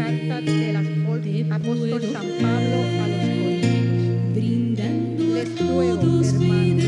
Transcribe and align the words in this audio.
carta 0.00 0.40
del 0.40 0.76
apóstol 0.76 1.52
apóstol 1.52 2.02
San 2.10 2.26
Pablo 2.40 2.76
a 3.02 3.08
los 3.08 3.24
Corintios. 3.42 4.40
Les 5.34 5.68
ruego, 5.68 6.22
hermanos, 6.22 6.84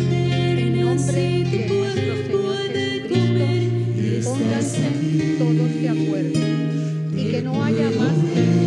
en 0.56 0.80
nombre 0.80 1.22
de 1.50 1.68
nuestro 1.68 2.54
Señor 2.56 3.08
Jesucristo, 3.08 4.30
pónganse 4.30 4.88
todos 5.38 5.70
de 5.74 5.88
acuerdo 5.90 6.40
y 7.14 7.30
que 7.30 7.42
no 7.42 7.62
haya 7.62 7.90
más 7.90 8.61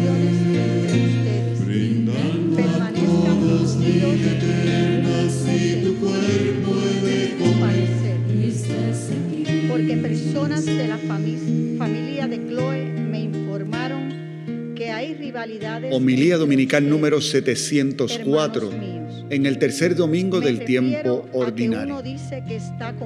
Homilía 15.91 16.38
Dominical 16.38 16.90
número 16.90 17.17
ustedes, 17.17 17.67
704, 17.67 18.72
hermanos 18.72 19.13
míos. 19.13 19.26
en 19.30 19.45
el 19.45 19.58
tercer 19.58 19.95
domingo 19.95 20.40
del 20.40 20.66
tiempo 20.66 21.27
ordinario. 21.34 22.02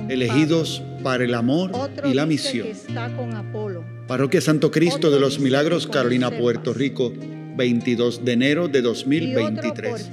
Elegidos 0.09 0.81
para 1.03 1.23
el 1.23 1.33
amor 1.33 1.71
y 2.09 2.13
la 2.13 2.25
misión. 2.25 2.67
Parroquia 4.07 4.41
Santo 4.41 4.71
Cristo 4.71 5.11
de 5.11 5.19
los 5.19 5.39
Milagros, 5.39 5.87
Carolina. 5.87 6.31
Puerto 6.31 6.73
Rico, 6.73 7.13
22 7.57 8.23
de 8.23 8.31
enero 8.31 8.67
de 8.67 8.79
y 8.79 8.81
otro 8.81 8.93
por 9.03 9.99
2023. 9.99 10.09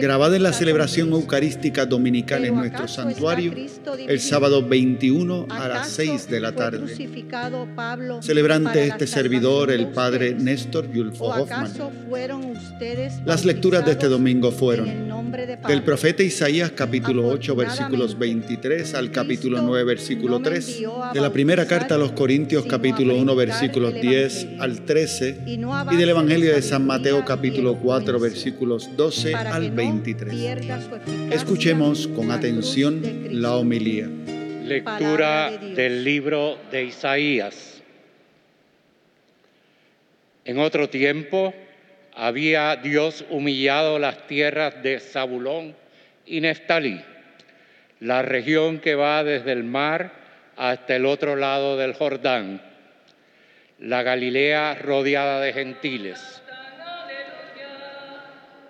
Grabada 0.00 0.36
en 0.36 0.42
la 0.42 0.52
celebración 0.52 1.12
eucarística 1.12 1.86
dominical 1.86 2.44
en 2.44 2.54
nuestro 2.54 2.84
¿acaso 2.84 3.02
está 3.02 3.10
santuario 3.10 3.52
el 4.08 4.20
sábado 4.20 4.66
21 4.66 5.46
a 5.50 5.68
las 5.68 5.78
¿Acaso 5.78 5.94
6 5.96 6.28
de 6.28 6.40
la 6.40 6.52
tarde. 6.52 6.96
Celebrante 8.20 8.86
este 8.86 9.06
servidor, 9.06 9.70
el 9.70 9.88
padre? 9.88 10.34
Néstor 10.34 10.90
Yulfo 10.92 11.24
¿O 11.24 11.42
Hoffman. 11.42 11.72
Las 13.24 13.44
lecturas 13.44 13.84
de 13.84 13.92
este 13.92 14.08
domingo 14.08 14.52
fueron 14.52 15.06
del 15.66 15.82
profeta 15.82 16.22
Isaías 16.22 16.70
capítulo 16.72 17.26
8 17.28 17.56
versículos 17.56 18.14
Afortunadamente, 18.14 18.56
23 18.56 18.94
al 18.94 19.10
capítulo 19.10 19.56
Cristo 19.56 19.66
9 19.66 19.84
versículo 19.84 20.32
no 20.32 20.38
me 20.40 20.44
3, 20.44 20.68
envió 20.68 21.04
a 21.04 21.12
de 21.12 21.20
la 21.20 21.32
primera 21.32 21.66
carta 21.66 21.94
a 21.94 21.98
los 21.98 22.12
Corintios 22.12 22.66
capítulo 22.66 23.16
1 23.16 23.36
predicar 23.36 23.36
versículos 23.36 23.94
el 23.94 24.00
10 24.00 24.34
Evangelio. 24.42 24.62
al 24.62 24.84
13 24.84 25.42
Y 25.46 25.96
del 25.96 26.08
Evangelio 26.08 26.54
de 26.54 26.62
San 26.62 26.86
Mateo 26.86 27.24
capítulo 27.24 27.76
4 27.76 28.10
elocuencia, 28.10 28.28
versículos 28.28 28.96
12 28.96 29.32
para 29.32 29.55
al 29.56 29.62
que 29.62 29.70
no 29.70 29.76
23. 29.76 30.34
pierda 30.34 30.80
su 30.80 30.94
eficacia 30.94 31.34
Escuchemos 31.34 32.08
con 32.08 32.30
atención 32.30 33.02
la 33.30 33.56
homilía. 33.56 34.06
Lectura 34.64 35.50
del 35.50 36.04
libro 36.04 36.58
de 36.70 36.84
Isaías. 36.84 37.82
En 40.44 40.58
otro 40.58 40.90
tiempo 40.90 41.54
había 42.14 42.76
Dios 42.76 43.24
humillado 43.30 43.98
las 43.98 44.26
tierras 44.26 44.82
de 44.82 45.00
Zabulón 45.00 45.74
y 46.26 46.40
Neftalí, 46.40 47.00
la 48.00 48.22
región 48.22 48.78
que 48.78 48.94
va 48.94 49.24
desde 49.24 49.52
el 49.52 49.64
mar 49.64 50.12
hasta 50.56 50.96
el 50.96 51.06
otro 51.06 51.34
lado 51.34 51.76
del 51.76 51.94
Jordán, 51.94 52.60
la 53.78 54.02
Galilea 54.02 54.74
rodeada 54.74 55.40
de 55.40 55.52
gentiles. 55.52 56.42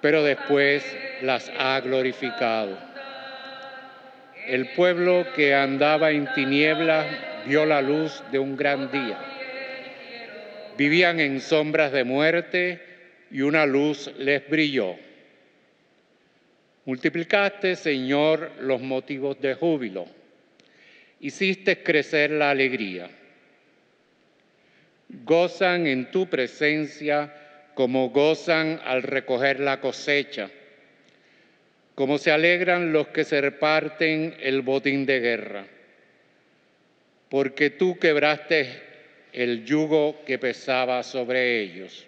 Pero 0.06 0.22
después 0.22 0.84
las 1.22 1.50
ha 1.58 1.80
glorificado. 1.80 2.78
El 4.46 4.68
pueblo 4.68 5.26
que 5.34 5.52
andaba 5.52 6.12
en 6.12 6.32
tinieblas 6.32 7.08
vio 7.44 7.66
la 7.66 7.82
luz 7.82 8.22
de 8.30 8.38
un 8.38 8.56
gran 8.56 8.92
día. 8.92 9.18
Vivían 10.78 11.18
en 11.18 11.40
sombras 11.40 11.90
de 11.90 12.04
muerte 12.04 12.80
y 13.32 13.40
una 13.40 13.66
luz 13.66 14.08
les 14.16 14.48
brilló. 14.48 14.94
Multiplicaste, 16.84 17.74
Señor, 17.74 18.52
los 18.60 18.80
motivos 18.80 19.40
de 19.40 19.54
júbilo. 19.54 20.06
Hiciste 21.18 21.82
crecer 21.82 22.30
la 22.30 22.50
alegría. 22.50 23.10
Gozan 25.24 25.88
en 25.88 26.12
tu 26.12 26.28
presencia 26.28 27.45
como 27.76 28.10
gozan 28.10 28.80
al 28.84 29.04
recoger 29.04 29.60
la 29.60 29.80
cosecha 29.80 30.50
como 31.96 32.18
se 32.18 32.30
alegran 32.30 32.92
los 32.92 33.08
que 33.08 33.24
se 33.24 33.40
reparten 33.40 34.36
el 34.40 34.60
botín 34.60 35.06
de 35.06 35.18
guerra. 35.18 35.66
Porque 37.30 37.70
tú 37.70 37.98
quebraste 37.98 38.82
el 39.32 39.64
yugo 39.64 40.22
que 40.26 40.38
pesaba 40.38 41.02
sobre 41.02 41.58
ellos, 41.62 42.06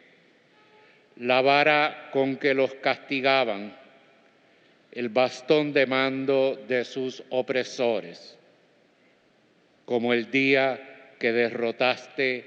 la 1.16 1.40
vara 1.40 2.10
con 2.12 2.36
que 2.36 2.52
los 2.52 2.74
castigaban, 2.74 3.74
el 4.92 5.08
bastón 5.08 5.72
de 5.72 5.86
mando 5.86 6.62
de 6.68 6.84
sus 6.84 7.22
opresores, 7.30 8.36
como 9.86 10.12
el 10.12 10.30
día 10.30 11.14
que 11.18 11.32
derrotaste 11.32 12.44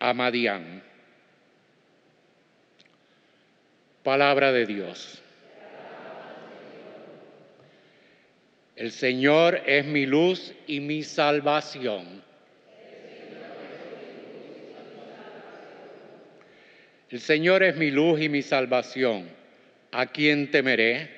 a 0.00 0.12
Madián. 0.12 0.82
Palabra 4.02 4.52
de 4.52 4.66
Dios. 4.66 5.22
El 8.76 8.92
Señor 8.92 9.60
es 9.66 9.84
mi 9.84 10.06
luz 10.06 10.54
y 10.66 10.80
mi 10.80 11.02
salvación. 11.02 12.22
El 17.10 17.20
Señor 17.20 17.62
es 17.62 17.76
mi 17.76 17.90
luz 17.90 18.22
y 18.22 18.28
mi 18.30 18.40
salvación. 18.40 19.28
¿A 19.92 20.06
quién 20.06 20.50
temeré? 20.50 21.10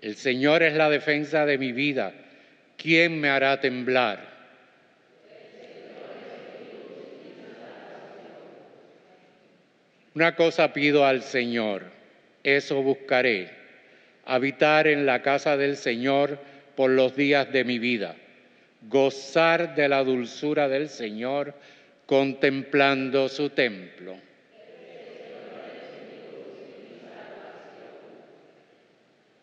El 0.00 0.16
Señor 0.16 0.62
es 0.62 0.74
la 0.74 0.88
defensa 0.88 1.44
de 1.44 1.58
mi 1.58 1.72
vida. 1.72 2.14
¿Quién 2.78 3.20
me 3.20 3.28
hará 3.28 3.60
temblar? 3.60 4.33
Una 10.14 10.36
cosa 10.36 10.72
pido 10.72 11.04
al 11.04 11.22
Señor, 11.22 11.90
eso 12.44 12.80
buscaré, 12.82 13.50
habitar 14.24 14.86
en 14.86 15.06
la 15.06 15.22
casa 15.22 15.56
del 15.56 15.76
Señor 15.76 16.38
por 16.76 16.90
los 16.90 17.16
días 17.16 17.50
de 17.50 17.64
mi 17.64 17.80
vida, 17.80 18.14
gozar 18.82 19.74
de 19.74 19.88
la 19.88 20.04
dulzura 20.04 20.68
del 20.68 20.88
Señor 20.88 21.54
contemplando 22.06 23.28
su 23.28 23.50
templo. 23.50 24.16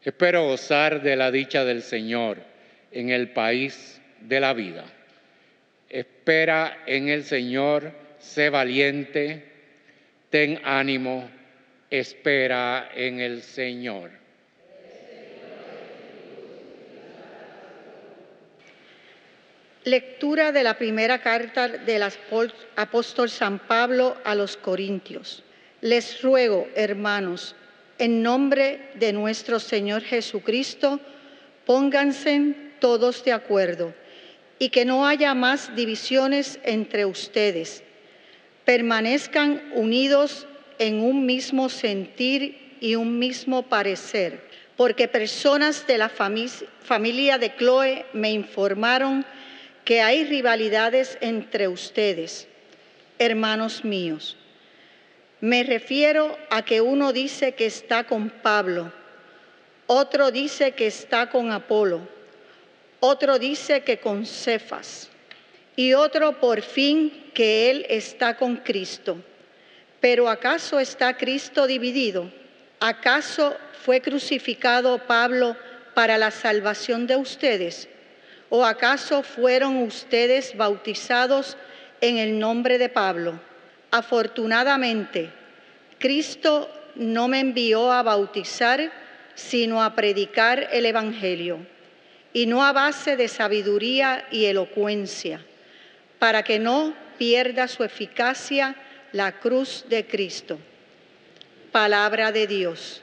Espero 0.02 0.48
gozar 0.48 1.02
de 1.02 1.18
la 1.18 1.32
dicha 1.32 1.66
del 1.66 1.82
Señor 1.82 2.38
en 2.94 3.10
el 3.10 3.32
país 3.32 4.02
de 4.22 4.40
la 4.40 4.54
vida. 4.54 4.86
Espera 5.90 6.84
en 6.86 7.10
el 7.10 7.26
Señor, 7.26 7.92
sé 8.20 8.50
valiente, 8.50 9.51
ten 10.32 10.62
ánimo, 10.64 11.30
espera 11.90 12.90
en 12.96 13.20
el 13.20 13.44
Señor. 13.44 14.10
Lectura 19.84 20.54
de 20.54 20.64
la 20.64 20.78
primera 20.78 21.22
carta 21.22 21.68
del 21.68 22.04
apóstol 22.04 23.30
San 23.30 23.60
Pablo 23.60 24.16
a 24.24 24.34
los 24.34 24.56
Corintios. 24.56 25.44
Les 25.82 26.22
ruego, 26.22 26.70
hermanos, 26.76 27.56
en 27.98 28.24
nombre 28.24 28.92
de 28.96 29.12
nuestro 29.12 29.60
Señor 29.60 30.02
Jesucristo, 30.02 31.00
pónganse 31.66 32.56
todos 32.80 33.26
de 33.26 33.34
acuerdo 33.34 33.94
y 34.60 34.70
que 34.70 34.86
no 34.86 35.06
haya 35.06 35.34
más 35.34 35.76
divisiones 35.76 36.60
entre 36.64 37.04
ustedes. 37.04 37.84
Permanezcan 38.66 39.62
unidos 39.74 40.48
en 40.80 41.02
un 41.04 41.26
mismo 41.26 41.70
sentir 41.70 42.78
y 42.80 42.96
un 42.96 43.20
mismo 43.20 43.64
parecer, 43.64 44.50
porque 44.78 45.08
personas 45.08 45.86
de 45.86 45.98
la 45.98 46.10
fami- 46.10 46.66
familia 46.82 47.38
de 47.38 47.56
Chloe 47.56 48.06
me 48.14 48.32
informaron 48.32 49.26
que 49.86 50.02
hay 50.02 50.26
rivalidades 50.26 51.18
entre 51.22 51.68
ustedes, 51.68 52.48
hermanos 53.20 53.84
míos. 53.86 54.38
Me 55.42 55.64
refiero 55.64 56.38
a 56.50 56.64
que 56.64 56.82
uno 56.82 57.14
dice 57.14 57.54
que 57.54 57.66
está 57.68 58.06
con 58.06 58.30
Pablo, 58.30 58.92
otro 59.88 60.32
dice 60.32 60.72
que 60.72 60.88
está 60.88 61.30
con 61.30 61.52
Apolo, 61.52 62.08
otro 63.00 63.38
dice 63.38 63.82
que 63.82 64.00
con 64.00 64.26
Cefas 64.26 65.11
y 65.76 65.94
otro 65.94 66.40
por 66.40 66.62
fin 66.62 67.32
que 67.34 67.70
él 67.70 67.86
está 67.90 68.38
con 68.38 68.58
Cristo. 68.58 69.18
Pero 70.00 70.30
¿acaso 70.30 70.80
está 70.80 71.16
Cristo 71.16 71.68
dividido? 71.68 72.32
¿Acaso 72.80 73.56
fue 73.84 74.02
crucificado 74.02 75.06
Pablo 75.06 75.56
para 75.94 76.18
la 76.18 76.32
salvación 76.32 77.08
de 77.08 77.16
ustedes? 77.16 77.88
¿O 78.50 78.66
acaso 78.66 79.24
fueron 79.24 79.78
ustedes 79.78 80.58
bautizados 80.58 81.58
en 82.02 82.18
el 82.18 82.38
nombre 82.40 82.78
de 82.78 82.90
Pablo? 82.90 83.40
Afortunadamente, 83.92 85.30
Cristo 86.00 86.70
no 86.96 87.28
me 87.28 87.40
envió 87.40 87.92
a 87.92 88.04
bautizar, 88.04 88.92
sino 89.36 89.84
a 89.84 89.96
predicar 89.96 90.68
el 90.72 90.86
Evangelio, 90.86 91.60
y 92.34 92.48
no 92.48 92.64
a 92.64 92.72
base 92.72 93.16
de 93.16 93.28
sabiduría 93.28 94.26
y 94.32 94.46
elocuencia, 94.46 95.46
para 96.22 96.44
que 96.44 96.60
no 96.60 96.94
pierda 97.18 97.68
su 97.68 97.84
eficacia 97.84 98.76
la 99.12 99.40
cruz 99.40 99.86
de 99.90 100.06
Cristo. 100.06 100.60
Palabra 101.72 102.32
de 102.32 102.46
Dios. 102.46 103.02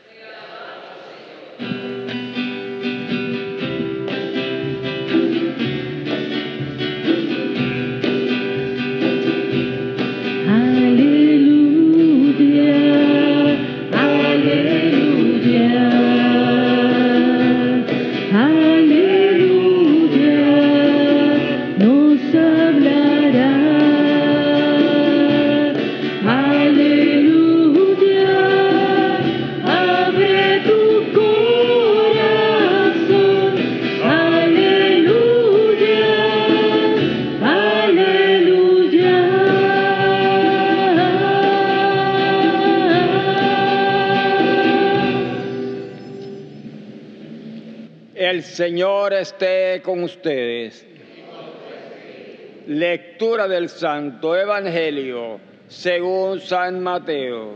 Señor 48.59 49.13
esté 49.13 49.81
con 49.85 50.03
ustedes. 50.03 50.85
Lectura 52.67 53.47
del 53.47 53.69
Santo 53.69 54.37
Evangelio 54.37 55.39
según 55.69 56.41
San 56.41 56.83
Mateo. 56.83 57.53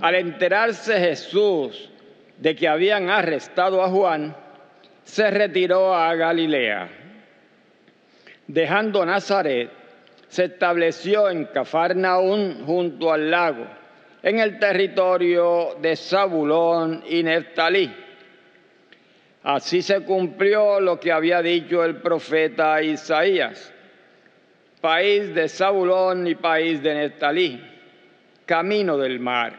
Al 0.00 0.14
enterarse 0.16 0.98
Jesús 0.98 1.88
de 2.38 2.56
que 2.56 2.66
habían 2.66 3.08
arrestado 3.08 3.80
a 3.80 3.88
Juan, 3.88 4.34
se 5.04 5.30
retiró 5.30 5.94
a 5.94 6.12
Galilea. 6.16 6.88
Dejando 8.48 9.06
Nazaret, 9.06 9.70
se 10.26 10.46
estableció 10.46 11.30
en 11.30 11.44
Cafarnaún 11.44 12.64
junto 12.66 13.12
al 13.12 13.30
lago 13.30 13.79
en 14.22 14.38
el 14.38 14.58
territorio 14.58 15.76
de 15.80 15.96
Zabulón 15.96 17.02
y 17.08 17.22
Neftalí. 17.22 17.94
Así 19.42 19.80
se 19.80 20.02
cumplió 20.04 20.80
lo 20.80 21.00
que 21.00 21.12
había 21.12 21.40
dicho 21.40 21.82
el 21.82 21.96
profeta 21.96 22.82
Isaías. 22.82 23.72
País 24.80 25.34
de 25.34 25.48
Zabulón 25.48 26.26
y 26.26 26.34
país 26.34 26.82
de 26.82 26.94
Neftalí, 26.94 27.62
camino 28.46 28.96
del 28.96 29.20
mar, 29.20 29.54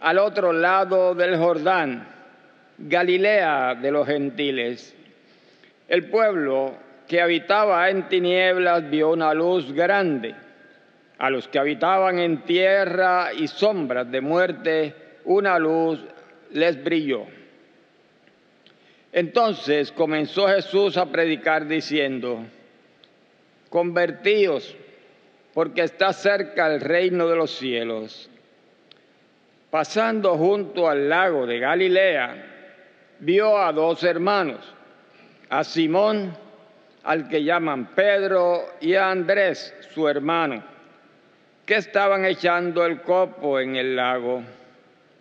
al 0.00 0.18
otro 0.18 0.52
lado 0.52 1.14
del 1.14 1.36
Jordán, 1.36 2.06
Galilea 2.78 3.74
de 3.74 3.90
los 3.90 4.06
gentiles. 4.06 4.94
El 5.88 6.10
pueblo 6.10 6.74
que 7.06 7.20
habitaba 7.20 7.88
en 7.88 8.08
tinieblas 8.08 8.88
vio 8.90 9.10
una 9.10 9.32
luz 9.32 9.72
grande 9.72 10.34
a 11.18 11.30
los 11.30 11.48
que 11.48 11.58
habitaban 11.58 12.20
en 12.20 12.42
tierra 12.42 13.32
y 13.32 13.48
sombras 13.48 14.10
de 14.10 14.20
muerte, 14.20 14.94
una 15.24 15.58
luz 15.58 16.00
les 16.52 16.82
brilló. 16.82 17.26
Entonces 19.12 19.90
comenzó 19.90 20.46
Jesús 20.46 20.96
a 20.96 21.06
predicar 21.06 21.66
diciendo, 21.66 22.44
convertíos, 23.68 24.76
porque 25.54 25.82
está 25.82 26.12
cerca 26.12 26.72
el 26.72 26.80
reino 26.80 27.26
de 27.26 27.34
los 27.34 27.50
cielos. 27.50 28.30
Pasando 29.70 30.36
junto 30.36 30.88
al 30.88 31.08
lago 31.08 31.46
de 31.46 31.58
Galilea, 31.58 32.46
vio 33.18 33.58
a 33.58 33.72
dos 33.72 34.04
hermanos, 34.04 34.60
a 35.48 35.64
Simón, 35.64 36.32
al 37.02 37.28
que 37.28 37.42
llaman 37.42 37.86
Pedro, 37.94 38.66
y 38.80 38.94
a 38.94 39.10
Andrés, 39.10 39.74
su 39.92 40.08
hermano 40.08 40.77
que 41.68 41.76
estaban 41.76 42.24
echando 42.24 42.86
el 42.86 43.02
copo 43.02 43.60
en 43.60 43.76
el 43.76 43.94
lago, 43.94 44.42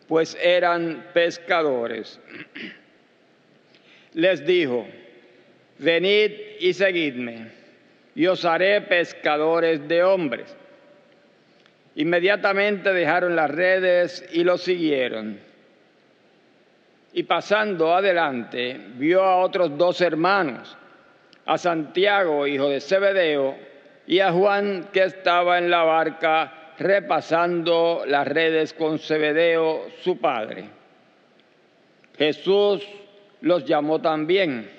pues 0.07 0.37
eran 0.41 1.07
pescadores. 1.13 2.21
Les 4.13 4.45
dijo, 4.45 4.87
venid 5.77 6.31
y 6.61 6.71
seguidme, 6.71 7.51
y 8.15 8.27
os 8.27 8.45
haré 8.45 8.79
pescadores 8.79 9.89
de 9.89 10.03
hombres. 10.05 10.55
Inmediatamente 11.95 12.93
dejaron 12.93 13.35
las 13.35 13.51
redes 13.51 14.25
y 14.31 14.45
lo 14.45 14.57
siguieron. 14.57 15.41
Y 17.11 17.23
pasando 17.23 17.93
adelante, 17.93 18.79
vio 18.95 19.21
a 19.21 19.39
otros 19.39 19.77
dos 19.77 19.99
hermanos, 19.99 20.77
a 21.45 21.57
Santiago, 21.57 22.47
hijo 22.47 22.69
de 22.69 22.79
Zebedeo, 22.79 23.67
y 24.07 24.21
a 24.21 24.31
Juan 24.31 24.87
que 24.93 25.03
estaba 25.03 25.57
en 25.57 25.69
la 25.69 25.83
barca 25.83 26.73
repasando 26.79 28.03
las 28.07 28.25
redes 28.25 28.73
con 28.73 28.99
Zebedeo, 28.99 29.87
su 30.01 30.17
padre. 30.17 30.69
Jesús 32.17 32.87
los 33.41 33.65
llamó 33.65 33.99
también. 33.99 34.71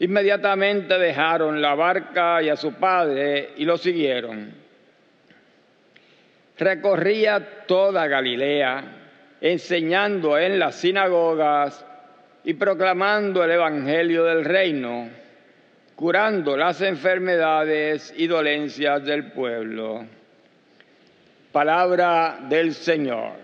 Inmediatamente 0.00 0.98
dejaron 0.98 1.62
la 1.62 1.76
barca 1.76 2.42
y 2.42 2.48
a 2.48 2.56
su 2.56 2.74
padre 2.74 3.50
y 3.56 3.64
lo 3.64 3.76
siguieron. 3.76 4.52
Recorría 6.58 7.66
toda 7.66 8.08
Galilea, 8.08 8.82
enseñando 9.40 10.36
en 10.38 10.58
las 10.58 10.74
sinagogas 10.74 11.86
y 12.42 12.54
proclamando 12.54 13.44
el 13.44 13.52
Evangelio 13.52 14.24
del 14.24 14.44
reino 14.44 15.21
curando 16.02 16.56
las 16.56 16.80
enfermedades 16.80 18.12
y 18.16 18.26
dolencias 18.26 19.04
del 19.04 19.30
pueblo. 19.30 20.04
Palabra 21.52 22.40
del 22.48 22.74
Señor. 22.74 23.34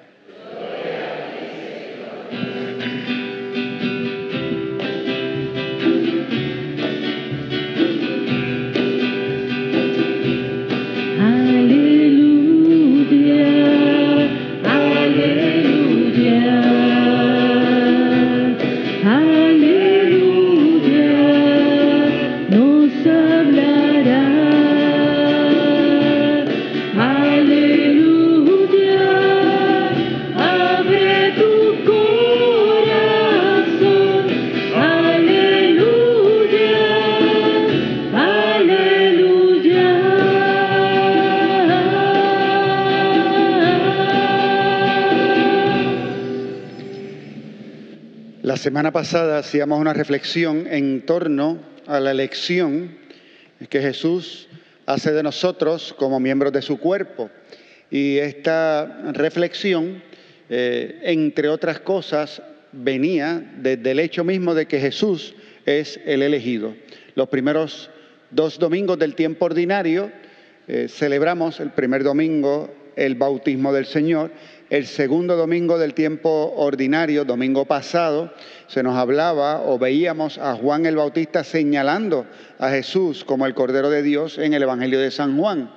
Semana 48.59 48.93
pasada 48.93 49.39
hacíamos 49.39 49.81
una 49.81 49.95
reflexión 49.95 50.67
en 50.67 51.07
torno 51.07 51.61
a 51.87 52.01
la 52.01 52.11
elección 52.11 52.99
que 53.71 53.81
Jesús 53.81 54.49
hace 54.85 55.13
de 55.13 55.23
nosotros 55.23 55.95
como 55.97 56.19
miembros 56.19 56.53
de 56.53 56.61
su 56.61 56.79
cuerpo. 56.79 57.31
Y 57.89 58.19
esta 58.19 59.13
reflexión, 59.13 60.03
eh, 60.51 60.99
entre 61.05 61.49
otras 61.49 61.79
cosas, 61.81 62.43
venía 62.73 63.41
desde 63.59 63.93
el 63.93 64.01
hecho 64.01 64.25
mismo 64.25 64.55
de 64.55 64.67
que 64.67 64.81
Jesús 64.81 65.35
es 65.65 66.01
el 66.05 66.23
elegido. 66.23 66.75
Los 67.15 67.29
primeros 67.29 67.91
dos 68.31 68.59
domingos 68.59 68.99
del 68.99 69.15
tiempo 69.15 69.47
ordinario 69.47 70.11
eh, 70.67 70.89
celebramos 70.89 71.61
el 71.61 71.71
primer 71.71 72.03
domingo 72.03 72.75
el 72.97 73.15
bautismo 73.15 73.73
del 73.73 73.87
Señor 73.87 74.33
el 74.71 74.87
segundo 74.87 75.37
domingo 75.37 75.79
del 75.79 75.95
tiempo 75.95 76.53
ordinario, 76.57 77.25
domingo 77.25 77.65
pasado, 77.65 78.33
se 78.67 78.83
nos 78.83 78.97
hablaba 78.97 79.63
o 79.63 79.79
veíamos 79.79 80.37
a 80.37 80.55
Juan 80.55 80.85
el 80.85 80.97
Bautista 80.97 81.43
señalando 81.43 82.27
a 82.59 82.69
Jesús 82.71 83.25
como 83.25 83.47
el 83.47 83.55
Cordero 83.55 83.89
de 83.89 84.03
Dios 84.03 84.37
en 84.37 84.53
el 84.53 84.63
Evangelio 84.63 85.01
de 85.01 85.11
San 85.11 85.39
Juan. 85.39 85.71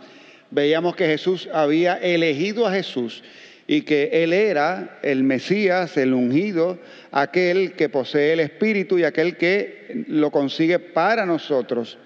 Veíamos 0.49 0.97
que 0.97 1.05
Jesús 1.05 1.47
había 1.53 1.95
elegido 1.95 2.67
a 2.67 2.73
Jesús 2.73 3.23
y 3.65 3.83
que 3.83 4.09
Él 4.11 4.33
era 4.33 4.99
el 5.03 5.23
Mesías, 5.23 5.95
el 5.95 6.13
ungido, 6.13 6.77
aquel 7.11 7.73
que 7.73 7.87
posee 7.87 8.33
el 8.33 8.41
Espíritu 8.41 8.99
y 8.99 9.05
aquel 9.05 9.37
que 9.37 10.03
lo 10.09 10.31
consigue 10.31 10.79
para 10.79 11.25
nosotros. 11.25 11.97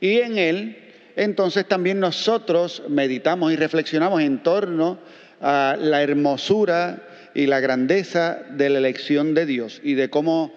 Y 0.00 0.20
en 0.20 0.38
Él, 0.38 0.78
entonces 1.16 1.68
también 1.68 2.00
nosotros 2.00 2.82
meditamos 2.88 3.52
y 3.52 3.56
reflexionamos 3.56 4.22
en 4.22 4.42
torno 4.42 4.92
a 4.92 5.25
la 5.40 6.02
hermosura 6.02 7.02
y 7.34 7.46
la 7.46 7.60
grandeza 7.60 8.42
de 8.50 8.70
la 8.70 8.78
elección 8.78 9.34
de 9.34 9.46
Dios 9.46 9.80
y 9.84 9.94
de 9.94 10.08
cómo 10.08 10.54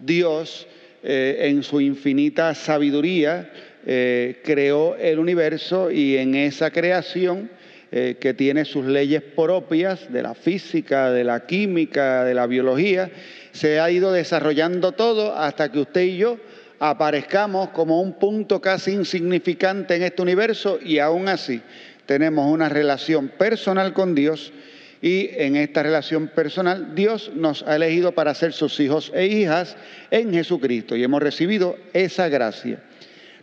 Dios 0.00 0.66
eh, 1.02 1.48
en 1.50 1.62
su 1.62 1.80
infinita 1.80 2.54
sabiduría 2.54 3.50
eh, 3.84 4.40
creó 4.44 4.96
el 4.96 5.18
universo 5.18 5.90
y 5.90 6.16
en 6.16 6.34
esa 6.34 6.70
creación 6.70 7.50
eh, 7.90 8.16
que 8.18 8.32
tiene 8.32 8.64
sus 8.64 8.86
leyes 8.86 9.22
propias 9.22 10.10
de 10.10 10.22
la 10.22 10.34
física, 10.34 11.10
de 11.10 11.24
la 11.24 11.44
química, 11.44 12.24
de 12.24 12.32
la 12.32 12.46
biología, 12.46 13.10
se 13.52 13.80
ha 13.80 13.90
ido 13.90 14.12
desarrollando 14.12 14.92
todo 14.92 15.36
hasta 15.36 15.70
que 15.70 15.80
usted 15.80 16.02
y 16.02 16.16
yo 16.16 16.38
aparezcamos 16.78 17.68
como 17.70 18.00
un 18.00 18.14
punto 18.14 18.60
casi 18.60 18.92
insignificante 18.92 19.96
en 19.96 20.04
este 20.04 20.22
universo 20.22 20.78
y 20.82 20.98
aún 20.98 21.28
así 21.28 21.60
tenemos 22.12 22.46
una 22.52 22.68
relación 22.68 23.28
personal 23.28 23.94
con 23.94 24.14
Dios 24.14 24.52
y 25.00 25.30
en 25.32 25.56
esta 25.56 25.82
relación 25.82 26.28
personal 26.28 26.94
Dios 26.94 27.32
nos 27.34 27.62
ha 27.62 27.76
elegido 27.76 28.12
para 28.12 28.34
ser 28.34 28.52
sus 28.52 28.78
hijos 28.80 29.10
e 29.14 29.28
hijas 29.28 29.78
en 30.10 30.30
Jesucristo 30.30 30.94
y 30.94 31.02
hemos 31.02 31.22
recibido 31.22 31.78
esa 31.94 32.28
gracia. 32.28 32.82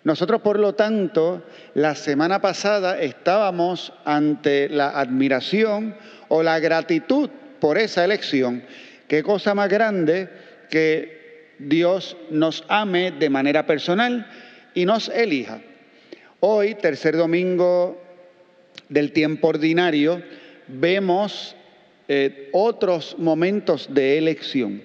Nosotros, 0.04 0.42
por 0.42 0.60
lo 0.60 0.76
tanto, 0.76 1.44
la 1.74 1.96
semana 1.96 2.42
pasada 2.42 3.02
estábamos 3.02 3.92
ante 4.06 4.70
la 4.70 4.90
admiración 4.92 5.96
o 6.28 6.44
la 6.44 6.60
gratitud 6.60 7.32
por 7.60 7.80
esa 7.80 8.06
elección. 8.06 8.62
Qué 9.08 9.24
cosa 9.24 9.56
más 9.56 9.68
grande 9.68 10.30
que 10.70 11.56
Dios 11.58 12.16
nos 12.30 12.64
ame 12.68 13.14
de 13.14 13.32
manera 13.32 13.66
personal 13.66 14.28
y 14.76 14.86
nos 14.86 15.10
elija. 15.10 15.60
Hoy, 16.40 16.76
tercer 16.76 17.18
domingo 17.18 18.09
del 18.90 19.12
tiempo 19.12 19.48
ordinario, 19.48 20.22
vemos 20.68 21.56
eh, 22.08 22.50
otros 22.54 23.16
momentos 23.20 23.94
de 23.94 24.18
elección. 24.18 24.82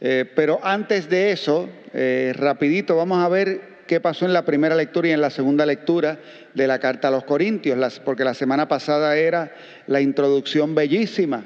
Eh, 0.00 0.30
pero 0.36 0.60
antes 0.62 1.08
de 1.08 1.32
eso, 1.32 1.68
eh, 1.92 2.32
rapidito, 2.36 2.96
vamos 2.96 3.24
a 3.24 3.28
ver 3.28 3.62
qué 3.86 3.98
pasó 3.98 4.24
en 4.26 4.32
la 4.32 4.44
primera 4.44 4.76
lectura 4.76 5.08
y 5.08 5.12
en 5.12 5.22
la 5.22 5.30
segunda 5.30 5.66
lectura 5.66 6.18
de 6.54 6.66
la 6.66 6.78
carta 6.78 7.08
a 7.08 7.10
los 7.10 7.24
Corintios, 7.24 8.00
porque 8.04 8.24
la 8.24 8.34
semana 8.34 8.68
pasada 8.68 9.16
era 9.16 9.54
la 9.86 10.00
introducción 10.00 10.74
bellísima. 10.74 11.44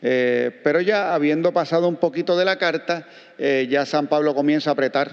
pero 0.00 0.80
ya 0.80 1.14
habiendo 1.14 1.52
pasado 1.52 1.88
un 1.88 1.96
poquito 1.96 2.36
de 2.38 2.44
la 2.44 2.56
carta, 2.56 3.06
ya 3.38 3.84
San 3.84 4.06
Pablo 4.06 4.34
comienza 4.34 4.70
a 4.70 4.72
apretar 4.74 5.08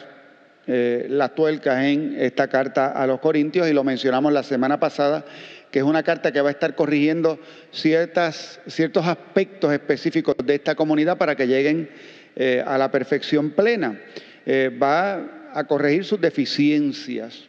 las 0.65 1.35
tuercas 1.35 1.83
en 1.83 2.15
esta 2.17 2.47
carta 2.47 2.91
a 2.91 3.05
los 3.05 3.19
Corintios 3.19 3.69
y 3.69 3.73
lo 3.73 3.83
mencionamos 3.83 4.31
la 4.31 4.43
semana 4.43 4.79
pasada 4.79 5.25
que 5.71 5.79
es 5.79 5.85
una 5.85 6.03
carta 6.03 6.31
que 6.31 6.41
va 6.41 6.49
a 6.49 6.51
estar 6.51 6.75
corrigiendo 6.75 7.39
ciertas, 7.71 8.59
ciertos 8.67 9.07
aspectos 9.07 9.71
específicos 9.73 10.35
de 10.43 10.55
esta 10.55 10.75
comunidad 10.75 11.17
para 11.17 11.35
que 11.35 11.47
lleguen 11.47 11.89
eh, 12.35 12.61
a 12.65 12.77
la 12.77 12.91
perfección 12.91 13.51
plena. 13.51 13.99
Eh, 14.45 14.69
va 14.81 15.51
a 15.53 15.63
corregir 15.65 16.03
sus 16.03 16.19
deficiencias 16.19 17.45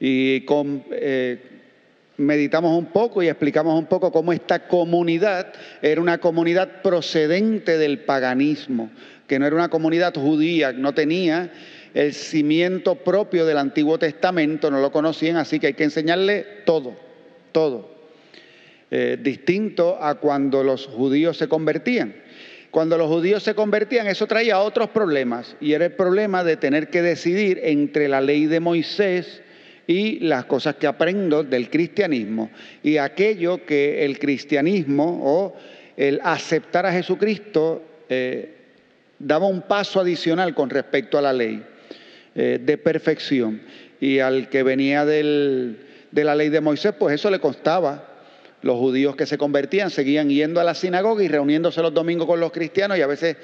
y 0.00 0.44
eh, 0.90 1.38
meditamos 2.16 2.76
un 2.76 2.86
poco 2.86 3.22
y 3.22 3.28
explicamos 3.28 3.78
un 3.78 3.86
poco 3.86 4.10
cómo 4.10 4.32
esta 4.32 4.66
comunidad 4.66 5.52
era 5.80 6.00
una 6.00 6.18
comunidad 6.18 6.82
procedente 6.82 7.78
del 7.78 8.00
paganismo, 8.00 8.90
que 9.28 9.38
no 9.38 9.46
era 9.46 9.54
una 9.54 9.68
comunidad 9.68 10.14
judía, 10.14 10.72
no 10.72 10.94
tenía 10.94 11.52
el 11.94 12.12
cimiento 12.12 12.96
propio 12.96 13.46
del 13.46 13.58
Antiguo 13.58 13.98
Testamento, 13.98 14.70
no 14.70 14.80
lo 14.80 14.90
conocían, 14.90 15.36
así 15.36 15.60
que 15.60 15.68
hay 15.68 15.74
que 15.74 15.84
enseñarle 15.84 16.44
todo 16.64 17.11
todo. 17.52 17.92
Eh, 18.90 19.18
distinto 19.22 19.96
a 20.02 20.16
cuando 20.16 20.62
los 20.62 20.86
judíos 20.86 21.38
se 21.38 21.48
convertían. 21.48 22.14
Cuando 22.70 22.98
los 22.98 23.08
judíos 23.08 23.42
se 23.42 23.54
convertían, 23.54 24.06
eso 24.06 24.26
traía 24.26 24.58
otros 24.58 24.90
problemas, 24.90 25.56
y 25.60 25.72
era 25.72 25.86
el 25.86 25.92
problema 25.92 26.42
de 26.44 26.56
tener 26.56 26.88
que 26.88 27.02
decidir 27.02 27.60
entre 27.62 28.08
la 28.08 28.20
ley 28.20 28.46
de 28.46 28.60
Moisés 28.60 29.42
y 29.86 30.20
las 30.20 30.46
cosas 30.46 30.76
que 30.76 30.86
aprendo 30.86 31.42
del 31.42 31.68
cristianismo, 31.68 32.50
y 32.82 32.96
aquello 32.96 33.64
que 33.64 34.04
el 34.04 34.18
cristianismo 34.18 35.20
o 35.22 35.56
el 35.96 36.20
aceptar 36.22 36.86
a 36.86 36.92
Jesucristo 36.92 37.82
eh, 38.08 38.56
daba 39.18 39.46
un 39.46 39.62
paso 39.62 40.00
adicional 40.00 40.54
con 40.54 40.70
respecto 40.70 41.18
a 41.18 41.22
la 41.22 41.32
ley 41.32 41.62
eh, 42.34 42.58
de 42.62 42.78
perfección, 42.78 43.62
y 44.00 44.18
al 44.18 44.48
que 44.48 44.62
venía 44.62 45.04
del 45.04 45.78
de 46.12 46.24
la 46.24 46.36
ley 46.36 46.50
de 46.50 46.60
Moisés, 46.60 46.94
pues 46.96 47.14
eso 47.14 47.30
le 47.30 47.40
costaba. 47.40 48.08
Los 48.62 48.76
judíos 48.76 49.16
que 49.16 49.26
se 49.26 49.38
convertían 49.38 49.90
seguían 49.90 50.28
yendo 50.28 50.60
a 50.60 50.64
la 50.64 50.74
sinagoga 50.74 51.24
y 51.24 51.28
reuniéndose 51.28 51.82
los 51.82 51.92
domingos 51.92 52.28
con 52.28 52.38
los 52.38 52.52
cristianos 52.52 52.96
y 52.96 53.02
a 53.02 53.08
veces 53.08 53.36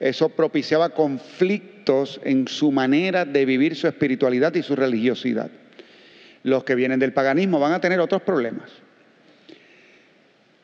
eso 0.00 0.30
propiciaba 0.30 0.90
conflictos 0.90 2.20
en 2.24 2.48
su 2.48 2.72
manera 2.72 3.26
de 3.26 3.44
vivir 3.44 3.76
su 3.76 3.86
espiritualidad 3.86 4.54
y 4.54 4.62
su 4.62 4.74
religiosidad. 4.74 5.50
Los 6.42 6.64
que 6.64 6.74
vienen 6.74 6.98
del 6.98 7.12
paganismo 7.12 7.60
van 7.60 7.72
a 7.72 7.80
tener 7.80 8.00
otros 8.00 8.22
problemas. 8.22 8.70